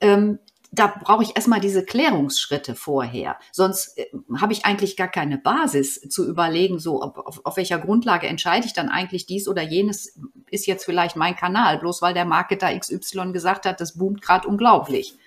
[0.00, 0.38] Ähm,
[0.70, 3.36] da brauche ich erstmal diese Klärungsschritte vorher.
[3.52, 4.06] Sonst äh,
[4.40, 8.66] habe ich eigentlich gar keine Basis zu überlegen, so auf, auf, auf, welcher Grundlage entscheide
[8.66, 10.18] ich dann eigentlich dies oder jenes
[10.50, 14.46] ist jetzt vielleicht mein Kanal, bloß weil der Marketer XY gesagt hat, das boomt gerade
[14.48, 15.18] unglaublich.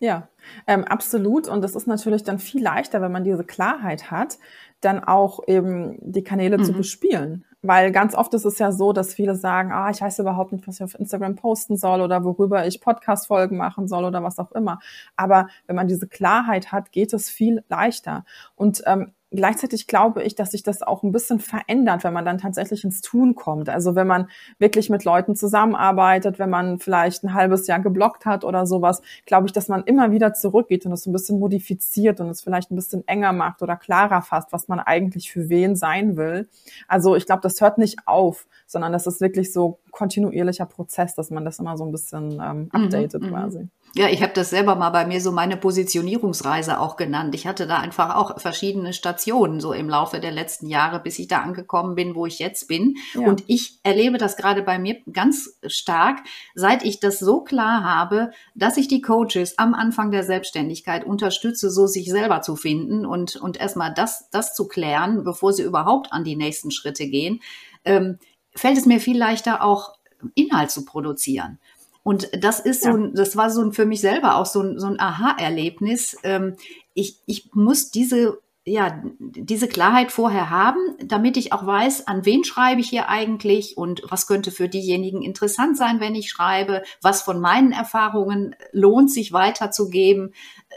[0.00, 0.28] Ja,
[0.66, 1.48] ähm, absolut.
[1.48, 4.38] Und das ist natürlich dann viel leichter, wenn man diese Klarheit hat,
[4.80, 6.64] dann auch eben die Kanäle mhm.
[6.64, 7.44] zu bespielen.
[7.66, 10.68] Weil ganz oft ist es ja so, dass viele sagen, ah, ich weiß überhaupt nicht,
[10.68, 14.52] was ich auf Instagram posten soll oder worüber ich Podcast-Folgen machen soll oder was auch
[14.52, 14.80] immer.
[15.16, 18.26] Aber wenn man diese Klarheit hat, geht es viel leichter.
[18.54, 22.38] Und ähm, gleichzeitig glaube ich, dass sich das auch ein bisschen verändert, wenn man dann
[22.38, 23.68] tatsächlich ins Tun kommt.
[23.68, 28.44] Also wenn man wirklich mit Leuten zusammenarbeitet, wenn man vielleicht ein halbes Jahr geblockt hat
[28.44, 32.28] oder sowas, glaube ich, dass man immer wieder zurückgeht und es ein bisschen modifiziert und
[32.28, 36.16] es vielleicht ein bisschen enger macht oder klarer fasst, was man eigentlich für wen sein
[36.16, 36.48] will.
[36.88, 41.30] Also ich glaube, das hört nicht auf, sondern das ist wirklich so kontinuierlicher Prozess, dass
[41.30, 43.68] man das immer so ein bisschen ähm, mhm, updatet mhm, quasi.
[43.96, 47.32] Ja, ich habe das selber mal bei mir so meine Positionierungsreise auch genannt.
[47.36, 51.28] Ich hatte da einfach auch verschiedene Stationen so im Laufe der letzten Jahre, bis ich
[51.28, 52.96] da angekommen bin, wo ich jetzt bin.
[53.14, 53.20] Ja.
[53.20, 56.18] Und ich erlebe das gerade bei mir ganz stark,
[56.56, 61.70] seit ich das so klar habe, dass ich die Coaches am Anfang der Selbstständigkeit unterstütze,
[61.70, 66.12] so sich selber zu finden und, und erstmal das, das zu klären, bevor sie überhaupt
[66.12, 67.40] an die nächsten Schritte gehen,
[67.84, 68.18] ähm,
[68.56, 69.92] fällt es mir viel leichter, auch
[70.34, 71.60] Inhalt zu produzieren.
[72.04, 73.10] Und das ist so, ja.
[73.14, 76.16] das war so für mich selber auch so ein, so ein Aha-Erlebnis.
[76.22, 76.54] Ähm,
[76.92, 82.44] ich, ich muss diese, ja, diese Klarheit vorher haben, damit ich auch weiß, an wen
[82.44, 87.22] schreibe ich hier eigentlich und was könnte für diejenigen interessant sein, wenn ich schreibe, was
[87.22, 90.34] von meinen Erfahrungen lohnt sich weiterzugeben.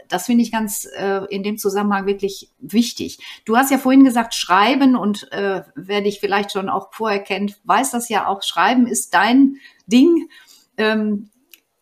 [0.08, 3.18] Das finde ich ganz äh, in dem Zusammenhang wirklich wichtig.
[3.44, 7.58] Du hast ja vorhin gesagt, Schreiben und äh, wer dich vielleicht schon auch vorher kennt,
[7.64, 8.42] weiß das ja auch.
[8.42, 10.30] Schreiben ist dein Ding.
[10.78, 11.30] Ähm,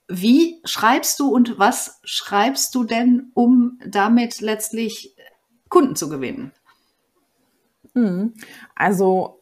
[0.09, 5.17] wie schreibst du und was schreibst du denn, um damit letztlich
[5.69, 6.53] Kunden zu gewinnen?
[7.95, 8.35] Hm.
[8.75, 9.41] Also,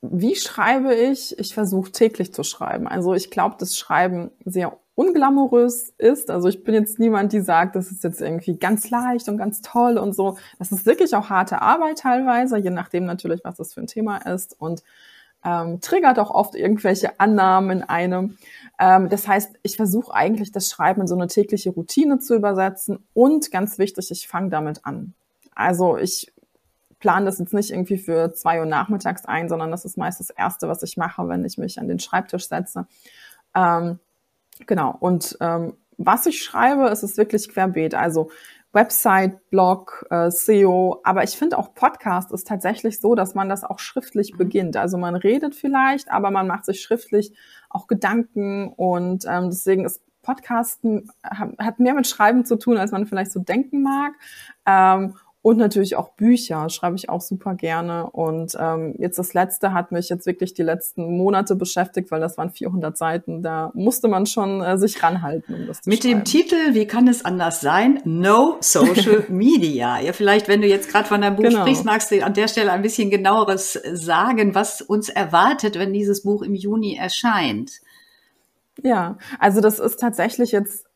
[0.00, 1.38] wie schreibe ich?
[1.38, 2.86] Ich versuche täglich zu schreiben.
[2.88, 6.30] Also, ich glaube, dass Schreiben sehr unglamourös ist.
[6.30, 9.60] Also, ich bin jetzt niemand, die sagt, das ist jetzt irgendwie ganz leicht und ganz
[9.60, 10.38] toll und so.
[10.58, 14.18] Das ist wirklich auch harte Arbeit teilweise, je nachdem natürlich, was das für ein Thema
[14.18, 14.82] ist und
[15.44, 18.36] ähm, triggert auch oft irgendwelche Annahmen in einem.
[18.78, 23.06] Ähm, das heißt, ich versuche eigentlich das Schreiben in so eine tägliche Routine zu übersetzen
[23.14, 25.14] und ganz wichtig, ich fange damit an.
[25.54, 26.32] Also ich
[27.00, 30.30] plane das jetzt nicht irgendwie für zwei Uhr nachmittags ein, sondern das ist meist das
[30.30, 32.86] Erste, was ich mache, wenn ich mich an den Schreibtisch setze.
[33.54, 33.98] Ähm,
[34.66, 34.96] genau.
[34.98, 37.94] Und ähm, was ich schreibe, ist es wirklich querbeet.
[37.94, 38.30] Also
[38.72, 41.00] Website, Blog, äh, SEO.
[41.04, 44.38] Aber ich finde auch Podcast ist tatsächlich so, dass man das auch schriftlich mhm.
[44.38, 44.76] beginnt.
[44.76, 47.32] Also man redet vielleicht, aber man macht sich schriftlich
[47.70, 53.06] auch Gedanken und ähm, deswegen ist Podcasten hat mehr mit Schreiben zu tun, als man
[53.06, 54.12] vielleicht so denken mag.
[54.66, 58.10] Ähm, und natürlich auch Bücher schreibe ich auch super gerne.
[58.10, 62.36] Und ähm, jetzt das letzte hat mich jetzt wirklich die letzten Monate beschäftigt, weil das
[62.36, 63.42] waren 400 Seiten.
[63.42, 66.18] Da musste man schon äh, sich ranhalten, um das zu Mit schreiben.
[66.20, 68.00] dem Titel, wie kann es anders sein?
[68.04, 70.00] No Social Media.
[70.00, 71.60] ja, vielleicht, wenn du jetzt gerade von deinem Buch genau.
[71.60, 76.24] sprichst, magst du an der Stelle ein bisschen genaueres sagen, was uns erwartet, wenn dieses
[76.24, 77.80] Buch im Juni erscheint.
[78.82, 80.87] Ja, also das ist tatsächlich jetzt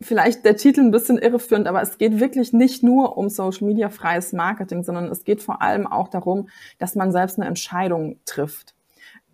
[0.00, 3.88] vielleicht der Titel ein bisschen irreführend, aber es geht wirklich nicht nur um Social Media
[3.88, 8.74] freies Marketing, sondern es geht vor allem auch darum, dass man selbst eine Entscheidung trifft.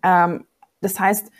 [0.01, 0.45] Ähm,
[0.81, 1.31] das heißt,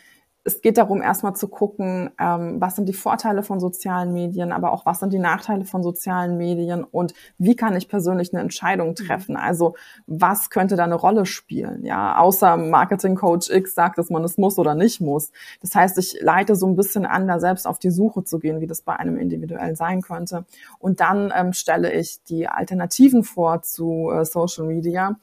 [0.46, 4.72] es geht darum, erstmal zu gucken, ähm, was sind die Vorteile von sozialen Medien, aber
[4.72, 8.90] auch was sind die Nachteile von sozialen Medien und wie kann ich persönlich eine Entscheidung
[8.90, 8.94] mhm.
[8.94, 9.36] treffen?
[9.36, 9.74] Also
[10.06, 11.84] was könnte da eine Rolle spielen?
[11.84, 15.32] Ja, außer Marketing Coach X sagt, dass man es muss oder nicht muss.
[15.60, 18.60] Das heißt, ich leite so ein bisschen an, da selbst auf die Suche zu gehen,
[18.60, 20.44] wie das bei einem individuell sein könnte.
[20.78, 25.16] Und dann ähm, stelle ich die Alternativen vor zu äh, Social Media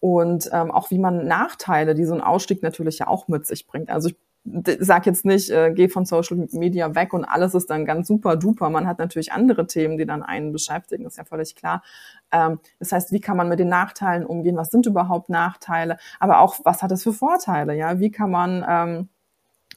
[0.00, 3.66] und ähm, auch wie man Nachteile, die so ein Ausstieg natürlich ja auch mit sich
[3.66, 3.90] bringt.
[3.90, 7.84] Also ich sag jetzt nicht, äh, geh von Social Media weg und alles ist dann
[7.84, 8.70] ganz super duper.
[8.70, 11.82] Man hat natürlich andere Themen, die dann einen beschäftigen, ist ja völlig klar.
[12.32, 14.56] Ähm, das heißt, wie kann man mit den Nachteilen umgehen?
[14.56, 15.98] Was sind überhaupt Nachteile?
[16.18, 17.74] Aber auch, was hat es für Vorteile?
[17.76, 19.08] Ja, wie kann man, ähm,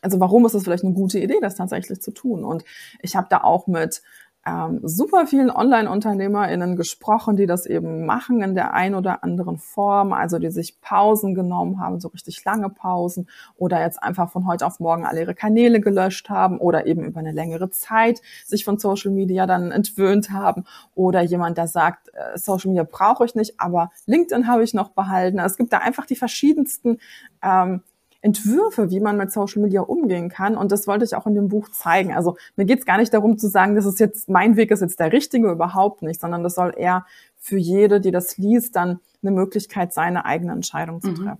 [0.01, 2.43] also warum ist es vielleicht eine gute Idee, das tatsächlich zu tun?
[2.45, 2.63] Und
[3.01, 4.01] ich habe da auch mit
[4.45, 10.11] ähm, super vielen Online-UnternehmerInnen gesprochen, die das eben machen in der ein oder anderen Form,
[10.11, 14.65] also die sich Pausen genommen haben, so richtig lange Pausen oder jetzt einfach von heute
[14.65, 18.77] auf morgen alle ihre Kanäle gelöscht haben oder eben über eine längere Zeit sich von
[18.77, 23.59] Social Media dann entwöhnt haben oder jemand, der sagt, äh, Social Media brauche ich nicht,
[23.59, 25.39] aber LinkedIn habe ich noch behalten.
[25.39, 26.99] Also es gibt da einfach die verschiedensten
[27.41, 27.81] ähm,
[28.23, 30.55] Entwürfe, wie man mit Social Media umgehen kann.
[30.55, 32.13] Und das wollte ich auch in dem Buch zeigen.
[32.13, 34.79] Also mir geht es gar nicht darum zu sagen, das ist jetzt, mein Weg ist
[34.79, 37.05] jetzt der richtige, überhaupt nicht, sondern das soll eher
[37.37, 41.37] für jede, die das liest, dann eine Möglichkeit sein, eine eigene Entscheidung zu mhm.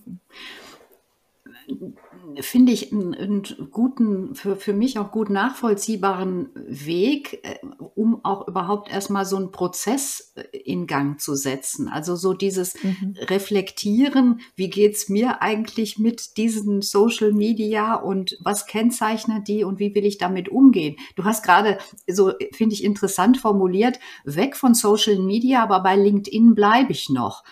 [2.41, 7.57] Finde ich, einen, einen, guten, für, für mich auch gut nachvollziehbaren Weg, äh,
[7.95, 11.87] um auch überhaupt erstmal so einen Prozess äh, in Gang zu setzen.
[11.87, 13.15] Also so dieses mhm.
[13.19, 19.93] Reflektieren, wie geht's mir eigentlich mit diesen Social Media und was kennzeichnet die und wie
[19.95, 20.95] will ich damit umgehen?
[21.15, 26.55] Du hast gerade so, finde ich, interessant formuliert, weg von Social Media, aber bei LinkedIn
[26.55, 27.43] bleibe ich noch.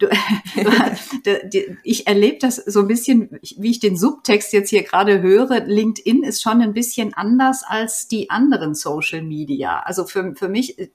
[0.00, 0.08] Du,
[1.24, 5.60] du, ich erlebe das so ein bisschen, wie ich den Subtext jetzt hier gerade höre.
[5.66, 9.80] LinkedIn ist schon ein bisschen anders als die anderen Social Media.
[9.80, 10.78] Also für, für mich.
[10.78, 10.88] Äh,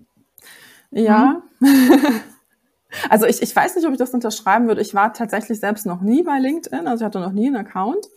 [0.92, 1.44] ja.
[1.60, 2.22] Hm?
[3.10, 4.82] Also ich, ich weiß nicht, ob ich das unterschreiben würde.
[4.82, 8.08] Ich war tatsächlich selbst noch nie bei LinkedIn, also ich hatte noch nie einen Account.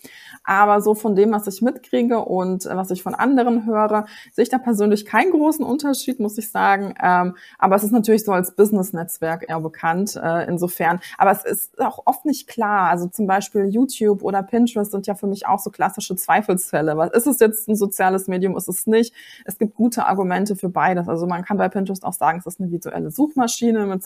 [0.45, 4.45] Aber so von dem, was ich mitkriege und äh, was ich von anderen höre, sehe
[4.45, 6.95] ich da persönlich keinen großen Unterschied, muss ich sagen.
[7.03, 11.01] Ähm, aber es ist natürlich so als Business-Netzwerk eher bekannt, äh, insofern.
[11.19, 12.89] Aber es ist auch oft nicht klar.
[12.89, 16.97] Also zum Beispiel YouTube oder Pinterest sind ja für mich auch so klassische Zweifelsfälle.
[16.97, 18.57] Was ist es jetzt ein soziales Medium?
[18.57, 19.15] Ist es nicht?
[19.45, 21.09] Es gibt gute Argumente für beides.
[21.09, 24.03] Also man kann bei Pinterest auch sagen, es ist eine visuelle Suchmaschine mit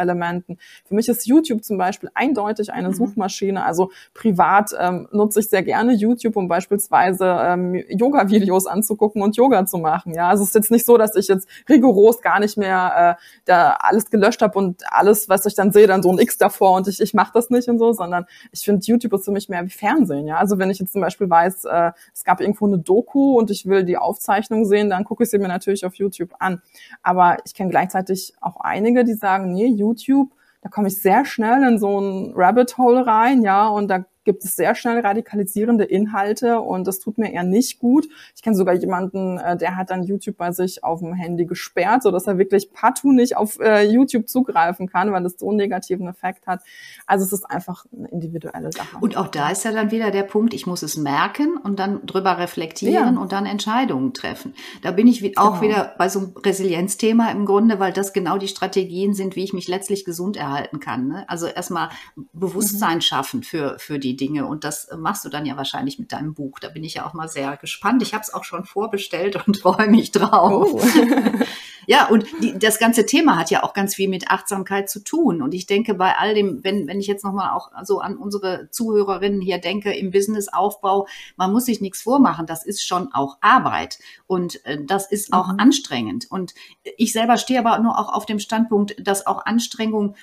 [0.00, 0.58] Social-Media-Elementen.
[0.84, 2.94] Für mich ist YouTube zum Beispiel eindeutig eine mhm.
[2.94, 3.64] Suchmaschine.
[3.64, 9.66] Also privat ähm, nutze ich sehr gerne YouTube, um beispielsweise ähm, Yoga-Videos anzugucken und Yoga
[9.66, 10.14] zu machen.
[10.14, 13.22] Ja, also es ist jetzt nicht so, dass ich jetzt rigoros gar nicht mehr äh,
[13.44, 16.76] da alles gelöscht habe und alles, was ich dann sehe, dann so ein X davor
[16.76, 19.48] und ich, ich mache das nicht und so, sondern ich finde YouTube ist für mich
[19.48, 20.26] mehr wie Fernsehen.
[20.26, 23.50] Ja, also wenn ich jetzt zum Beispiel weiß, äh, es gab irgendwo eine Doku und
[23.50, 26.62] ich will die Aufzeichnung sehen, dann gucke ich sie mir natürlich auf YouTube an.
[27.02, 30.30] Aber ich kenne gleichzeitig auch einige, die sagen, nee, YouTube.
[30.62, 34.44] Da komme ich sehr schnell in so ein Rabbit Hole rein, ja, und da gibt
[34.44, 38.06] es sehr schnell radikalisierende Inhalte und das tut mir eher nicht gut.
[38.34, 42.02] Ich kenne sogar jemanden, äh, der hat dann YouTube bei sich auf dem Handy gesperrt,
[42.02, 45.56] so dass er wirklich partout nicht auf äh, YouTube zugreifen kann, weil es so einen
[45.56, 46.62] negativen Effekt hat.
[47.06, 48.98] Also es ist einfach eine individuelle Sache.
[49.00, 52.04] Und auch da ist ja dann wieder der Punkt, ich muss es merken und dann
[52.06, 53.20] drüber reflektieren ja.
[53.20, 54.54] und dann Entscheidungen treffen.
[54.82, 55.62] Da bin ich auch genau.
[55.62, 59.52] wieder bei so einem Resilienzthema im Grunde, weil das genau die Strategien sind, wie ich
[59.52, 61.08] mich letztlich gesund erhalten kann.
[61.08, 61.24] Ne?
[61.28, 61.88] Also erstmal
[62.32, 63.02] Bewusstsein mhm.
[63.02, 64.46] schaffen für, für die die Dinge.
[64.46, 66.58] Und das machst du dann ja wahrscheinlich mit deinem Buch.
[66.58, 68.02] Da bin ich ja auch mal sehr gespannt.
[68.02, 70.72] Ich habe es auch schon vorbestellt und freue mich drauf.
[70.72, 70.80] Oh.
[71.86, 75.42] Ja, und die, das ganze Thema hat ja auch ganz viel mit Achtsamkeit zu tun.
[75.42, 78.68] Und ich denke, bei all dem, wenn, wenn ich jetzt nochmal auch so an unsere
[78.70, 82.46] Zuhörerinnen hier denke, im Businessaufbau, man muss sich nichts vormachen.
[82.46, 83.98] Das ist schon auch Arbeit.
[84.28, 85.58] Und äh, das ist auch mhm.
[85.58, 86.30] anstrengend.
[86.30, 86.54] Und
[86.96, 90.14] ich selber stehe aber nur auch auf dem Standpunkt, dass auch Anstrengung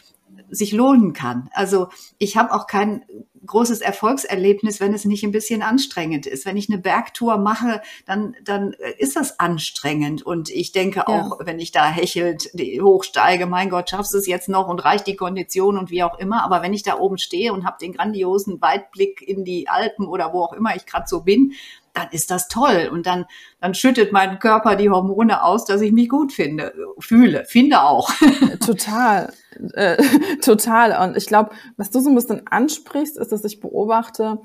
[0.49, 1.49] sich lohnen kann.
[1.53, 3.03] Also ich habe auch kein
[3.47, 6.45] großes Erfolgserlebnis, wenn es nicht ein bisschen anstrengend ist.
[6.45, 10.21] Wenn ich eine Bergtour mache, dann, dann ist das anstrengend.
[10.21, 11.45] Und ich denke auch, ja.
[11.45, 15.15] wenn ich da hechelt hochsteige, mein Gott, schaffst du es jetzt noch und reicht die
[15.15, 16.43] Kondition und wie auch immer.
[16.43, 20.33] Aber wenn ich da oben stehe und habe den grandiosen Weitblick in die Alpen oder
[20.33, 21.53] wo auch immer ich gerade so bin,
[21.97, 22.89] dann ist das toll.
[22.91, 23.25] Und dann,
[23.59, 28.09] dann schüttet mein Körper die Hormone aus, dass ich mich gut finde, fühle, finde auch.
[28.65, 29.33] Total,
[29.73, 29.97] äh,
[30.41, 31.07] total.
[31.07, 34.39] Und ich glaube, was du so ein bisschen ansprichst, ist, dass ich beobachte,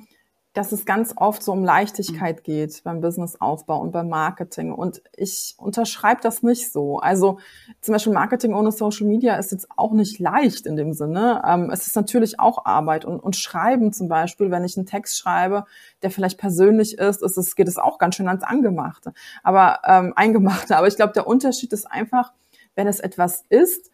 [0.53, 2.43] dass es ganz oft so um Leichtigkeit mhm.
[2.43, 4.73] geht beim Businessaufbau und beim Marketing.
[4.73, 6.99] Und ich unterschreibe das nicht so.
[6.99, 7.38] Also
[7.81, 11.43] zum Beispiel Marketing ohne Social Media ist jetzt auch nicht leicht in dem Sinne.
[11.47, 13.05] Ähm, es ist natürlich auch Arbeit.
[13.05, 15.65] Und, und Schreiben zum Beispiel, wenn ich einen Text schreibe,
[16.03, 19.15] der vielleicht persönlich ist, ist es, geht es auch ganz schön ans Angemachte.
[19.43, 20.77] Aber ähm, Eingemachte.
[20.77, 22.33] Aber ich glaube, der Unterschied ist einfach,
[22.75, 23.92] wenn es etwas ist,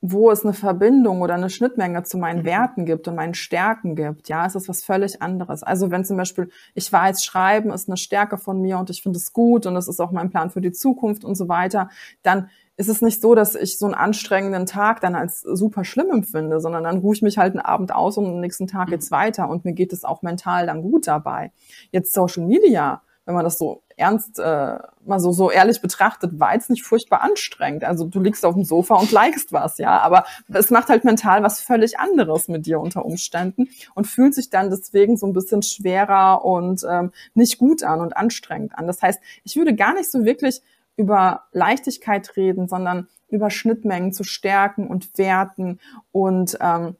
[0.00, 2.46] wo es eine Verbindung oder eine Schnittmenge zu meinen mhm.
[2.46, 5.62] Werten gibt und meinen Stärken gibt, ja, ist das was völlig anderes.
[5.62, 9.18] Also wenn zum Beispiel ich weiß, Schreiben ist eine Stärke von mir und ich finde
[9.18, 11.88] es gut und es ist auch mein Plan für die Zukunft und so weiter,
[12.22, 16.10] dann ist es nicht so, dass ich so einen anstrengenden Tag dann als super schlimm
[16.12, 19.10] empfinde, sondern dann ruhe ich mich halt einen Abend aus und am nächsten Tag geht's
[19.10, 19.16] mhm.
[19.16, 21.50] weiter und mir geht es auch mental dann gut dabei.
[21.90, 26.54] Jetzt Social Media, wenn man das so ernst äh, mal so so ehrlich betrachtet, war
[26.54, 27.84] jetzt nicht furchtbar anstrengend.
[27.84, 31.42] Also du liegst auf dem Sofa und likest was, ja, aber es macht halt mental
[31.42, 35.62] was völlig anderes mit dir unter Umständen und fühlt sich dann deswegen so ein bisschen
[35.62, 38.86] schwerer und ähm, nicht gut an und anstrengend an.
[38.86, 40.62] Das heißt, ich würde gar nicht so wirklich
[40.96, 45.78] über Leichtigkeit reden, sondern über Schnittmengen zu stärken und werten
[46.12, 46.96] und ähm,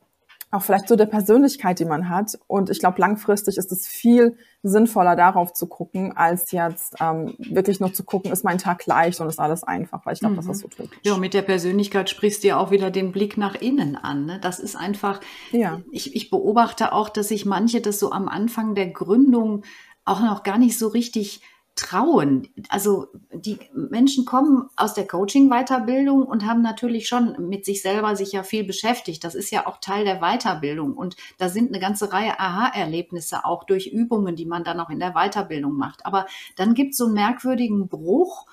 [0.50, 2.38] auch vielleicht so der Persönlichkeit, die man hat.
[2.46, 7.80] Und ich glaube, langfristig ist es viel sinnvoller, darauf zu gucken, als jetzt ähm, wirklich
[7.80, 10.38] nur zu gucken, ist mein Tag leicht und ist alles einfach, weil ich glaube, mhm.
[10.38, 10.98] das ist so typisch.
[11.02, 14.24] Ja, mit der Persönlichkeit sprichst du ja auch wieder den Blick nach innen an.
[14.24, 14.38] Ne?
[14.40, 15.20] Das ist einfach,
[15.52, 15.80] ja.
[15.92, 19.64] ich, ich beobachte auch, dass sich manche das so am Anfang der Gründung
[20.04, 21.42] auch noch gar nicht so richtig
[21.78, 22.48] trauen.
[22.68, 28.32] Also die Menschen kommen aus der Coaching-Weiterbildung und haben natürlich schon mit sich selber sich
[28.32, 29.22] ja viel beschäftigt.
[29.22, 30.94] Das ist ja auch Teil der Weiterbildung.
[30.94, 34.98] Und da sind eine ganze Reihe Aha-Erlebnisse auch durch Übungen, die man dann auch in
[34.98, 36.04] der Weiterbildung macht.
[36.04, 38.46] Aber dann gibt es so einen merkwürdigen Bruch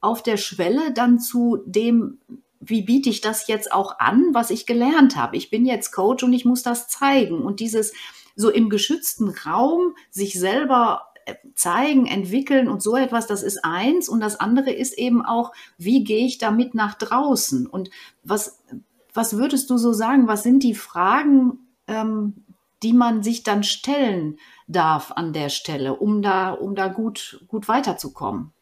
[0.00, 2.18] auf der Schwelle dann zu dem,
[2.60, 5.36] wie biete ich das jetzt auch an, was ich gelernt habe.
[5.36, 7.40] Ich bin jetzt Coach und ich muss das zeigen.
[7.42, 7.92] Und dieses
[8.34, 11.07] so im geschützten Raum sich selber
[11.54, 14.08] zeigen, entwickeln und so etwas, das ist eins.
[14.08, 17.66] Und das andere ist eben auch, wie gehe ich damit nach draußen?
[17.66, 17.90] Und
[18.24, 18.60] was,
[19.14, 20.28] was würdest du so sagen?
[20.28, 22.44] Was sind die Fragen, ähm,
[22.82, 24.38] die man sich dann stellen
[24.68, 28.52] darf an der Stelle, um da, um da gut, gut weiterzukommen?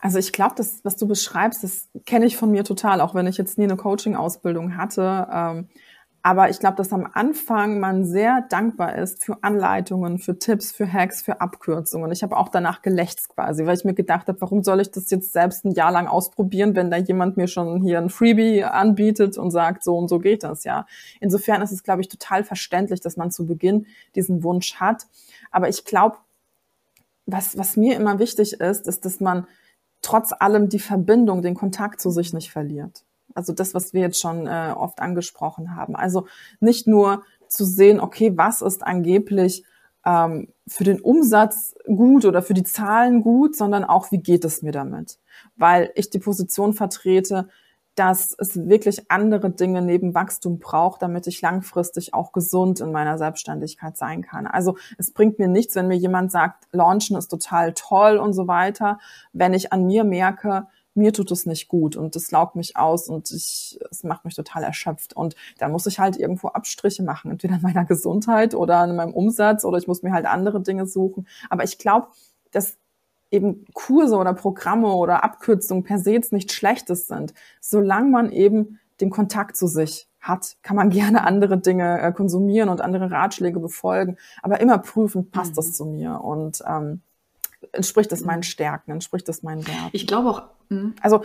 [0.00, 3.26] Also ich glaube, das, was du beschreibst, das kenne ich von mir total, auch wenn
[3.26, 5.28] ich jetzt nie eine Coaching-Ausbildung hatte.
[5.30, 5.68] Ähm,
[6.22, 10.92] aber ich glaube, dass am Anfang man sehr dankbar ist für Anleitungen, für Tipps, für
[10.92, 12.12] Hacks, für Abkürzungen.
[12.12, 15.10] Ich habe auch danach gelächzt quasi, weil ich mir gedacht habe, warum soll ich das
[15.10, 19.38] jetzt selbst ein Jahr lang ausprobieren, wenn da jemand mir schon hier ein Freebie anbietet
[19.38, 20.86] und sagt, so und so geht das, ja.
[21.20, 25.06] Insofern ist es, glaube ich, total verständlich, dass man zu Beginn diesen Wunsch hat.
[25.50, 26.18] Aber ich glaube,
[27.24, 29.46] was, was mir immer wichtig ist, ist, dass man
[30.02, 33.04] trotz allem die Verbindung, den Kontakt zu sich nicht verliert.
[33.34, 35.96] Also das, was wir jetzt schon äh, oft angesprochen haben.
[35.96, 36.26] Also
[36.60, 39.64] nicht nur zu sehen, okay, was ist angeblich
[40.06, 44.62] ähm, für den Umsatz gut oder für die Zahlen gut, sondern auch, wie geht es
[44.62, 45.18] mir damit?
[45.56, 47.48] Weil ich die Position vertrete,
[47.96, 53.18] dass es wirklich andere Dinge neben Wachstum braucht, damit ich langfristig auch gesund in meiner
[53.18, 54.46] Selbstständigkeit sein kann.
[54.46, 58.46] Also es bringt mir nichts, wenn mir jemand sagt, Launchen ist total toll und so
[58.46, 58.98] weiter,
[59.32, 63.08] wenn ich an mir merke, mir tut es nicht gut und das laugt mich aus
[63.08, 65.14] und ich, es macht mich total erschöpft.
[65.14, 69.14] Und da muss ich halt irgendwo Abstriche machen, entweder in meiner Gesundheit oder in meinem
[69.14, 71.26] Umsatz oder ich muss mir halt andere Dinge suchen.
[71.48, 72.08] Aber ich glaube,
[72.50, 72.76] dass
[73.30, 78.80] eben Kurse oder Programme oder Abkürzungen per se jetzt nichts Schlechtes sind, solange man eben
[79.00, 83.60] den Kontakt zu sich hat, kann man gerne andere Dinge äh, konsumieren und andere Ratschläge
[83.60, 85.56] befolgen, aber immer prüfen, passt mhm.
[85.56, 87.02] das zu mir und ähm,
[87.72, 89.90] entspricht das meinen Stärken, entspricht das meinen Werten.
[89.92, 90.42] Ich glaube auch.
[90.68, 90.92] Mh.
[91.00, 91.22] Also,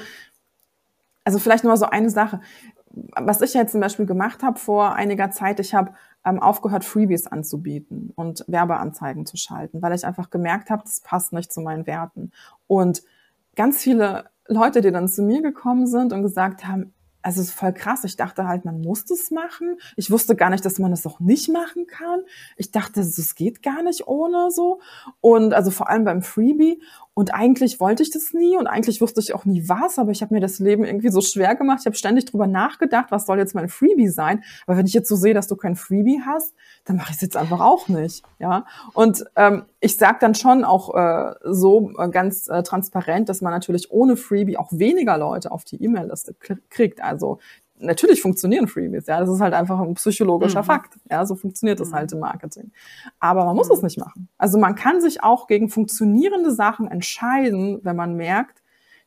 [1.23, 2.41] also vielleicht nur so eine Sache.
[2.89, 5.93] Was ich jetzt zum Beispiel gemacht habe vor einiger Zeit, ich habe
[6.25, 11.33] ähm, aufgehört, Freebies anzubieten und Werbeanzeigen zu schalten, weil ich einfach gemerkt habe, das passt
[11.33, 12.31] nicht zu meinen Werten.
[12.67, 13.03] Und
[13.55, 16.93] ganz viele Leute, die dann zu mir gekommen sind und gesagt haben,
[17.25, 18.03] also es ist voll krass.
[18.03, 19.79] Ich dachte halt, man muss das machen.
[19.95, 22.21] Ich wusste gar nicht, dass man das auch nicht machen kann.
[22.55, 24.79] Ich dachte, es geht gar nicht ohne so.
[25.21, 26.83] Und also vor allem beim Freebie.
[27.15, 30.21] Und eigentlich wollte ich das nie und eigentlich wusste ich auch nie was, aber ich
[30.21, 31.79] habe mir das Leben irgendwie so schwer gemacht.
[31.79, 34.43] Ich habe ständig drüber nachgedacht, was soll jetzt mein Freebie sein.
[34.67, 36.53] Aber wenn ich jetzt so sehe, dass du kein Freebie hast,
[36.83, 38.25] dann mache ich es jetzt einfach auch nicht.
[38.37, 38.65] Ja.
[38.93, 43.53] Und ähm, ich sage dann schon auch äh, so äh, ganz äh, transparent, dass man
[43.53, 46.35] natürlich ohne Freebie auch weniger Leute auf die E-Mail-Liste
[46.69, 47.01] kriegt.
[47.01, 47.39] Also
[47.77, 50.65] natürlich funktionieren Freebies, ja, das ist halt einfach ein psychologischer mhm.
[50.65, 51.95] Fakt, ja, so funktioniert das mhm.
[51.95, 52.71] halt im Marketing.
[53.19, 53.75] Aber man muss mhm.
[53.75, 54.29] es nicht machen.
[54.37, 58.61] Also man kann sich auch gegen funktionierende Sachen entscheiden, wenn man merkt,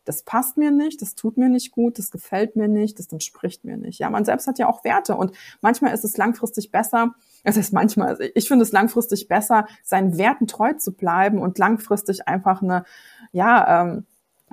[0.08, 3.64] das passt mir nicht, das tut mir nicht gut, das gefällt mir nicht, das entspricht
[3.64, 3.98] mir nicht.
[3.98, 7.14] Ja, man selbst hat ja auch Werte und manchmal ist es langfristig besser,
[7.44, 11.58] das heißt manchmal, also ich finde es langfristig besser, seinen Werten treu zu bleiben und
[11.58, 12.84] langfristig einfach eine,
[13.32, 14.06] ja, ähm,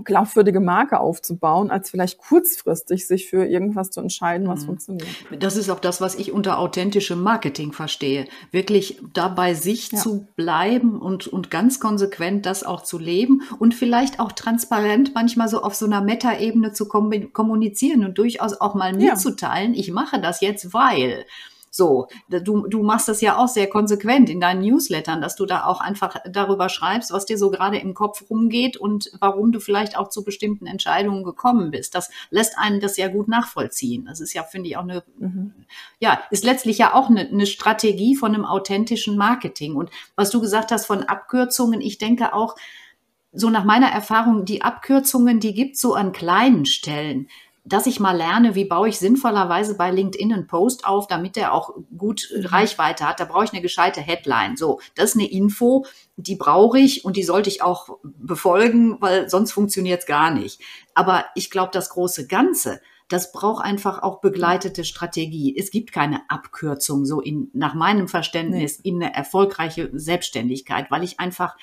[0.03, 4.65] glaubwürdige Marke aufzubauen, als vielleicht kurzfristig sich für irgendwas zu entscheiden, was mhm.
[4.65, 5.07] funktioniert.
[5.39, 8.25] Das ist auch das, was ich unter authentischem Marketing verstehe.
[8.51, 9.99] Wirklich dabei sich ja.
[9.99, 15.47] zu bleiben und, und ganz konsequent das auch zu leben und vielleicht auch transparent manchmal
[15.47, 19.79] so auf so einer Meta-Ebene zu kommunizieren und durchaus auch mal mitzuteilen, ja.
[19.79, 21.25] ich mache das jetzt, weil.
[21.75, 25.65] So, du, du machst das ja auch sehr konsequent in deinen Newslettern, dass du da
[25.65, 29.97] auch einfach darüber schreibst, was dir so gerade im Kopf rumgeht und warum du vielleicht
[29.97, 31.93] auch zu bestimmten Entscheidungen gekommen bist.
[31.93, 34.05] Das lässt einen das ja gut nachvollziehen.
[34.05, 35.53] Das ist ja, finde ich, auch eine, mhm.
[35.99, 39.75] ja, ist letztlich ja auch eine, eine Strategie von einem authentischen Marketing.
[39.75, 42.55] Und was du gesagt hast von Abkürzungen, ich denke auch,
[43.33, 47.27] so nach meiner Erfahrung, die Abkürzungen, die gibt so an kleinen Stellen
[47.65, 51.51] dass ich mal lerne, wie baue ich sinnvollerweise bei LinkedIn einen Post auf, damit der
[51.51, 52.45] auch gut mhm.
[52.45, 53.19] Reichweite hat.
[53.19, 54.55] Da brauche ich eine gescheite Headline.
[54.55, 55.85] So, das ist eine Info,
[56.15, 60.61] die brauche ich und die sollte ich auch befolgen, weil sonst funktioniert es gar nicht.
[60.93, 65.55] Aber ich glaube, das große Ganze, das braucht einfach auch begleitete Strategie.
[65.57, 68.89] Es gibt keine Abkürzung so in, nach meinem Verständnis nee.
[68.89, 71.55] in eine erfolgreiche Selbstständigkeit, weil ich einfach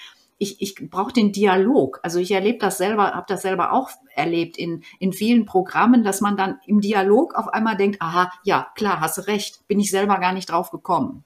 [0.43, 2.01] ich, ich brauche den Dialog.
[2.03, 6.20] Also ich erlebe das selber, habe das selber auch erlebt in, in vielen Programmen, dass
[6.20, 9.90] man dann im Dialog auf einmal denkt, aha, ja, klar, hast du recht, bin ich
[9.90, 11.24] selber gar nicht drauf gekommen.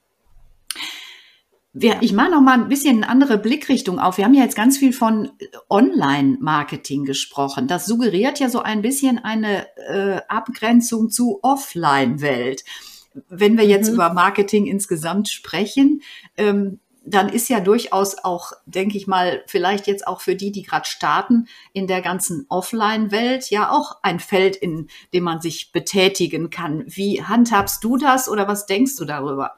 [1.79, 4.17] Wir, ich mache noch mal ein bisschen eine andere Blickrichtung auf.
[4.17, 5.31] Wir haben ja jetzt ganz viel von
[5.69, 7.69] Online-Marketing gesprochen.
[7.69, 12.65] Das suggeriert ja so ein bisschen eine äh, Abgrenzung zu Offline-Welt.
[13.29, 13.95] Wenn wir jetzt mhm.
[13.95, 16.01] über Marketing insgesamt sprechen,
[16.39, 20.63] ähm, dann ist ja durchaus auch, denke ich mal, vielleicht jetzt auch für die, die
[20.63, 26.51] gerade starten, in der ganzen Offline-Welt ja auch ein Feld, in dem man sich betätigen
[26.51, 26.85] kann.
[26.87, 29.55] Wie handhabst du das oder was denkst du darüber?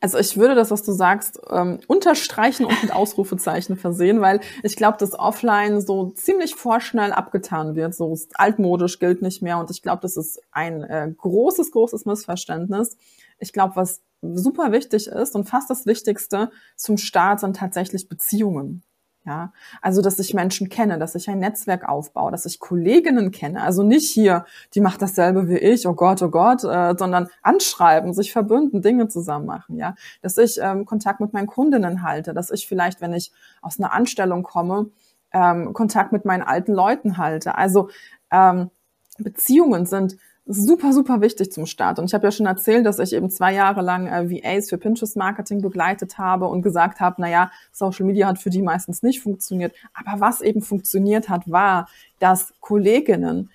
[0.00, 4.76] Also ich würde das, was du sagst, ähm, unterstreichen und mit Ausrufezeichen versehen, weil ich
[4.76, 7.94] glaube, dass Offline so ziemlich vorschnell abgetan wird.
[7.94, 12.96] So altmodisch gilt nicht mehr und ich glaube, das ist ein äh, großes, großes Missverständnis.
[13.38, 18.82] Ich glaube, was super wichtig ist und fast das Wichtigste zum Start sind tatsächlich Beziehungen.
[19.26, 19.52] Ja,
[19.82, 23.60] also dass ich Menschen kenne, dass ich ein Netzwerk aufbaue, dass ich Kolleginnen kenne.
[23.60, 28.14] Also nicht hier, die macht dasselbe wie ich, oh Gott, oh Gott, äh, sondern anschreiben,
[28.14, 29.78] sich verbünden, Dinge zusammen machen.
[29.78, 33.80] Ja, dass ich ähm, Kontakt mit meinen Kundinnen halte, dass ich vielleicht, wenn ich aus
[33.80, 34.90] einer Anstellung komme,
[35.32, 37.56] ähm, Kontakt mit meinen alten Leuten halte.
[37.56, 37.90] Also
[38.30, 38.70] ähm,
[39.18, 41.98] Beziehungen sind super, super wichtig zum Start.
[41.98, 44.78] Und ich habe ja schon erzählt, dass ich eben zwei Jahre lang äh, VAs für
[44.78, 49.02] Pinterest Marketing begleitet habe und gesagt habe, na ja, Social Media hat für die meistens
[49.02, 49.74] nicht funktioniert.
[49.92, 51.88] Aber was eben funktioniert hat, war,
[52.20, 53.50] dass Kolleginnen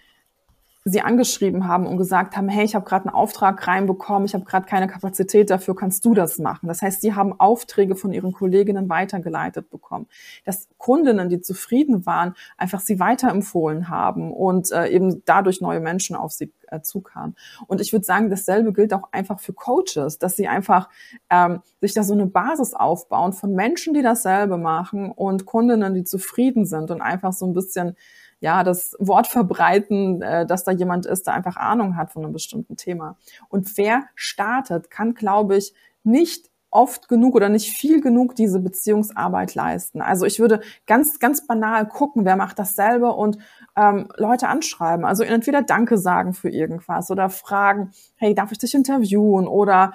[0.84, 4.46] sie angeschrieben haben und gesagt haben, hey, ich habe gerade einen Auftrag reinbekommen, ich habe
[4.46, 6.68] gerade keine Kapazität dafür, kannst du das machen?
[6.68, 10.08] Das heißt, sie haben Aufträge von ihren Kolleginnen weitergeleitet bekommen.
[10.44, 16.16] Dass Kundinnen, die zufrieden waren, einfach sie weiterempfohlen haben und äh, eben dadurch neue Menschen
[16.16, 17.36] auf sie äh, zukamen.
[17.68, 20.90] Und ich würde sagen, dasselbe gilt auch einfach für Coaches, dass sie einfach
[21.30, 26.04] ähm, sich da so eine Basis aufbauen von Menschen, die dasselbe machen und Kundinnen, die
[26.04, 27.96] zufrieden sind und einfach so ein bisschen
[28.42, 32.34] ja, das Wort verbreiten, äh, dass da jemand ist, der einfach Ahnung hat von einem
[32.34, 33.18] bestimmten Thema.
[33.48, 35.74] Und wer startet, kann, glaube ich,
[36.04, 40.02] nicht oft genug oder nicht viel genug diese Beziehungsarbeit leisten.
[40.02, 43.38] Also ich würde ganz, ganz banal gucken, wer macht dasselbe und
[43.76, 45.06] ähm, Leute anschreiben.
[45.06, 49.94] Also entweder Danke sagen für irgendwas oder fragen, hey, darf ich dich interviewen oder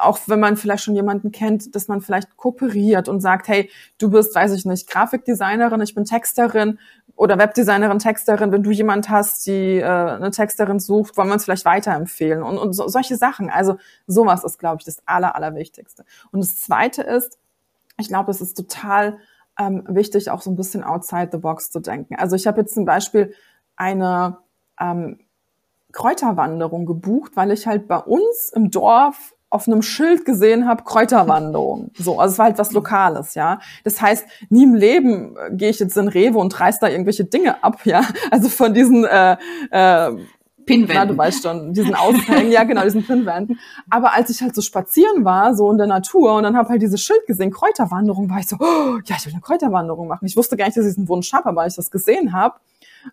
[0.00, 4.10] auch wenn man vielleicht schon jemanden kennt, dass man vielleicht kooperiert und sagt, hey, du
[4.10, 6.78] bist, weiß ich nicht, Grafikdesignerin, ich bin Texterin
[7.16, 11.44] oder Webdesignerin, Texterin, wenn du jemand hast, die äh, eine Texterin sucht, wollen wir uns
[11.44, 13.50] vielleicht weiterempfehlen und, und so, solche Sachen.
[13.50, 13.76] Also
[14.06, 16.04] sowas ist, glaube ich, das Aller, Allerwichtigste.
[16.30, 17.38] Und das Zweite ist,
[17.98, 19.18] ich glaube, es ist total
[19.58, 22.14] ähm, wichtig, auch so ein bisschen outside the box zu denken.
[22.16, 23.34] Also ich habe jetzt zum Beispiel
[23.76, 24.38] eine
[24.80, 25.18] ähm,
[25.92, 31.90] Kräuterwanderung gebucht, weil ich halt bei uns im Dorf auf einem Schild gesehen habe, Kräuterwanderung.
[31.98, 33.60] So, also es war halt was Lokales, ja.
[33.84, 37.24] Das heißt, nie im Leben äh, gehe ich jetzt in Rewe und reiß da irgendwelche
[37.24, 38.02] Dinge ab, ja.
[38.30, 39.36] Also von diesen äh,
[39.70, 40.12] äh,
[40.64, 40.96] Pinwänden.
[40.96, 43.58] Na, du weißt schon, diesen Aushängen, ja genau, diesen Pinwänden.
[43.90, 46.80] Aber als ich halt so spazieren war, so in der Natur und dann habe halt
[46.80, 50.24] dieses Schild gesehen, Kräuterwanderung, war ich so, oh, ja, ich will eine Kräuterwanderung machen.
[50.24, 52.54] Ich wusste gar nicht, dass ich diesen Wunsch habe, aber als ich das gesehen habe,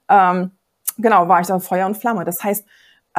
[0.07, 0.51] ähm,
[0.97, 2.23] genau, war ich da Feuer und Flamme.
[2.23, 2.65] Das heißt,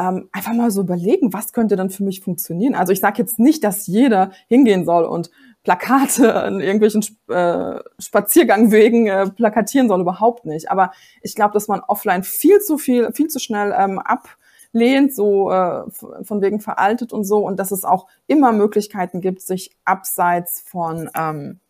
[0.00, 2.74] ähm, einfach mal so überlegen, was könnte dann für mich funktionieren.
[2.74, 5.30] Also ich sage jetzt nicht, dass jeder hingehen soll und
[5.62, 10.70] Plakate in irgendwelchen äh, Spaziergangwegen äh, plakatieren soll, überhaupt nicht.
[10.70, 15.50] Aber ich glaube, dass man offline viel zu viel, viel zu schnell ähm, ablehnt, so
[15.50, 20.62] äh, von wegen veraltet und so, und dass es auch immer Möglichkeiten gibt, sich abseits
[20.66, 21.60] von ähm,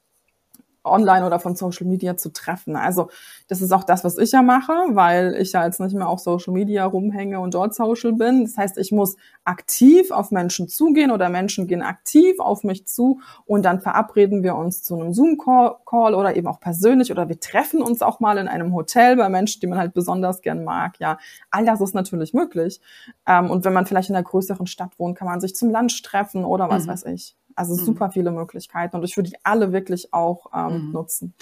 [0.84, 2.76] online oder von Social Media zu treffen.
[2.76, 3.10] Also
[3.48, 6.20] das ist auch das, was ich ja mache, weil ich ja jetzt nicht mehr auf
[6.20, 8.44] Social Media rumhänge und dort social bin.
[8.44, 13.20] Das heißt, ich muss aktiv auf Menschen zugehen oder Menschen gehen aktiv auf mich zu
[13.44, 17.82] und dann verabreden wir uns zu einem Zoom-Call oder eben auch persönlich oder wir treffen
[17.82, 20.98] uns auch mal in einem Hotel bei Menschen, die man halt besonders gern mag.
[20.98, 21.18] Ja,
[21.50, 22.80] all das ist natürlich möglich.
[23.26, 26.02] Ähm, und wenn man vielleicht in einer größeren Stadt wohnt, kann man sich zum Lunch
[26.02, 26.90] treffen oder was mhm.
[26.90, 27.36] weiß ich.
[27.54, 27.84] Also mhm.
[27.84, 30.92] super viele Möglichkeiten und ich würde die alle wirklich auch ähm, mhm.
[30.92, 31.34] nutzen.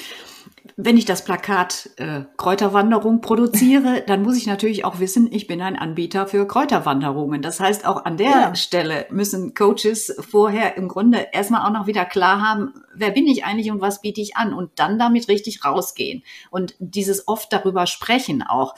[0.77, 5.61] Wenn ich das Plakat äh, Kräuterwanderung produziere, dann muss ich natürlich auch wissen, ich bin
[5.61, 7.43] ein Anbieter für Kräuterwanderungen.
[7.43, 8.55] Das heißt, auch an der ja.
[8.55, 13.45] Stelle müssen Coaches vorher im Grunde erstmal auch noch wieder klar haben, wer bin ich
[13.45, 16.23] eigentlich und was biete ich an und dann damit richtig rausgehen.
[16.51, 18.75] Und dieses oft darüber sprechen auch,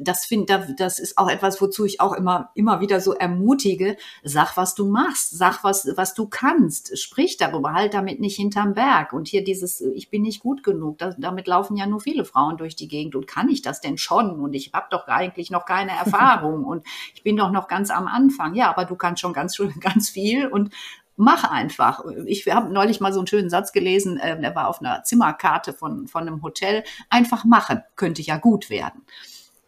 [0.00, 3.96] das finde, das ist auch etwas, wozu ich auch immer, immer wieder so ermutige.
[4.22, 8.74] Sag, was du machst, sag, was, was du kannst, sprich darüber, halt damit nicht hinterm
[8.74, 9.12] Berg.
[9.12, 12.56] Und hier dieses, ich bin nicht gut genug, das, damit laufen ja nur viele Frauen
[12.56, 14.40] durch die Gegend und kann ich das denn schon?
[14.40, 18.06] Und ich habe doch eigentlich noch keine Erfahrung und ich bin doch noch ganz am
[18.06, 18.54] Anfang.
[18.54, 20.74] Ja, aber du kannst schon ganz, ganz viel und
[21.16, 22.02] mach einfach.
[22.26, 25.72] Ich habe neulich mal so einen schönen Satz gelesen, äh, der war auf einer Zimmerkarte
[25.72, 26.82] von, von einem Hotel.
[27.08, 29.02] Einfach machen, könnte ja gut werden.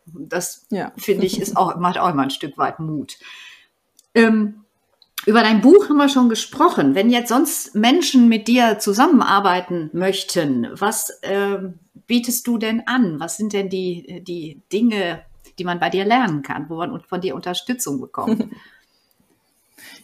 [0.06, 0.92] Das ja.
[0.96, 3.18] finde ich ist auch, macht auch immer ein Stück weit Mut.
[4.14, 4.61] Ähm,
[5.26, 6.94] über dein Buch haben wir schon gesprochen.
[6.94, 11.58] Wenn jetzt sonst Menschen mit dir zusammenarbeiten möchten, was äh,
[12.06, 13.20] bietest du denn an?
[13.20, 15.22] Was sind denn die, die Dinge,
[15.58, 18.48] die man bei dir lernen kann, wo man von dir Unterstützung bekommt?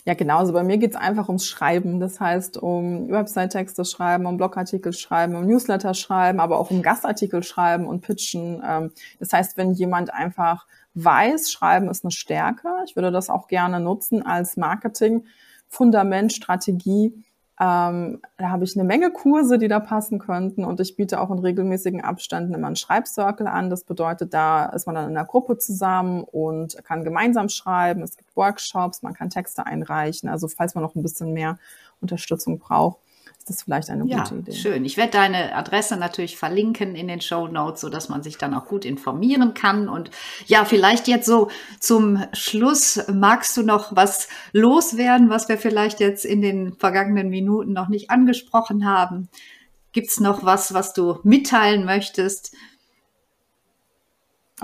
[0.04, 0.38] Ja, genau.
[0.38, 2.00] Also bei mir geht's einfach ums Schreiben.
[2.00, 7.42] Das heißt, um Website-Texte schreiben, um Blogartikel schreiben, um Newsletter schreiben, aber auch um Gastartikel
[7.42, 8.62] schreiben und pitchen.
[8.66, 8.90] Ähm,
[9.20, 10.66] das heißt, wenn jemand einfach
[11.05, 17.24] weiß, Schreiben ist eine Stärke, ich würde das auch gerne nutzen als Marketing-Fundament, Strategie,
[17.61, 21.30] ähm, da habe ich eine Menge Kurse, die da passen könnten und ich biete auch
[21.30, 23.68] in regelmäßigen Abständen immer einen Schreibcircle an.
[23.68, 28.03] Das bedeutet, da ist man dann in einer Gruppe zusammen und kann gemeinsam schreiben.
[28.03, 30.28] Es gibt Workshops, man kann Texte einreichen.
[30.28, 31.59] Also falls man noch ein bisschen mehr
[32.01, 33.01] Unterstützung braucht,
[33.49, 34.53] das vielleicht eine ja, gute Idee.
[34.53, 34.84] Schön.
[34.84, 38.55] Ich werde deine Adresse natürlich verlinken in den Show Notes, so dass man sich dann
[38.55, 39.88] auch gut informieren kann.
[39.88, 40.11] Und
[40.46, 41.49] ja, vielleicht jetzt so
[41.80, 47.72] zum Schluss magst du noch was loswerden, was wir vielleicht jetzt in den vergangenen Minuten
[47.72, 49.28] noch nicht angesprochen haben?
[49.92, 52.55] Gibt es noch was, was du mitteilen möchtest?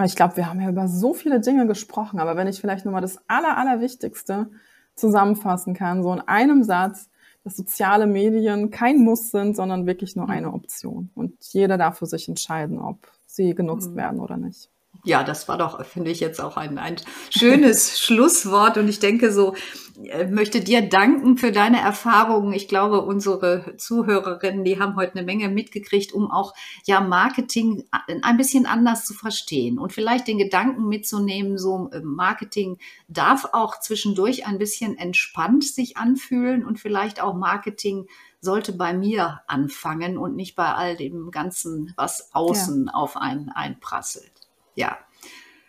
[0.05, 3.01] Ich glaube, wir haben ja über so viele Dinge gesprochen, aber wenn ich vielleicht nochmal
[3.01, 4.51] das Aller, Allerwichtigste
[4.97, 7.09] zusammenfassen kann, so in einem Satz,
[7.45, 11.11] dass soziale Medien kein Muss sind, sondern wirklich nur eine Option.
[11.15, 13.97] Und jeder darf für sich entscheiden, ob sie genutzt mhm.
[13.97, 14.71] werden oder nicht.
[15.03, 16.97] Ja, das war doch, finde ich, jetzt auch ein, ein
[17.31, 18.79] schönes Schlusswort.
[18.79, 19.55] Und ich denke so,
[20.03, 22.53] äh, möchte dir danken für deine Erfahrungen.
[22.53, 26.53] Ich glaube, unsere Zuhörerinnen, die haben heute eine Menge mitgekriegt, um auch
[26.85, 27.85] ja Marketing
[28.23, 32.79] ein bisschen anders zu verstehen und vielleicht den Gedanken mitzunehmen, so äh, Marketing
[33.09, 38.07] darf auch zwischendurch ein bisschen entspannt sich anfühlen und vielleicht auch Marketing
[38.41, 42.95] sollte bei mir anfangen und nicht bei all dem Ganzen, was außen ja.
[42.95, 44.34] auf einen einprasselt
[44.75, 44.99] ja.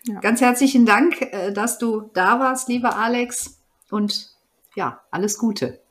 [0.06, 0.20] ja.
[0.20, 3.62] Ganz herzlichen Dank, äh, dass du da warst, lieber Alex.
[3.90, 4.32] Und
[4.76, 5.82] ja, alles Gute.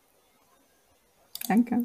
[1.48, 1.84] Danke.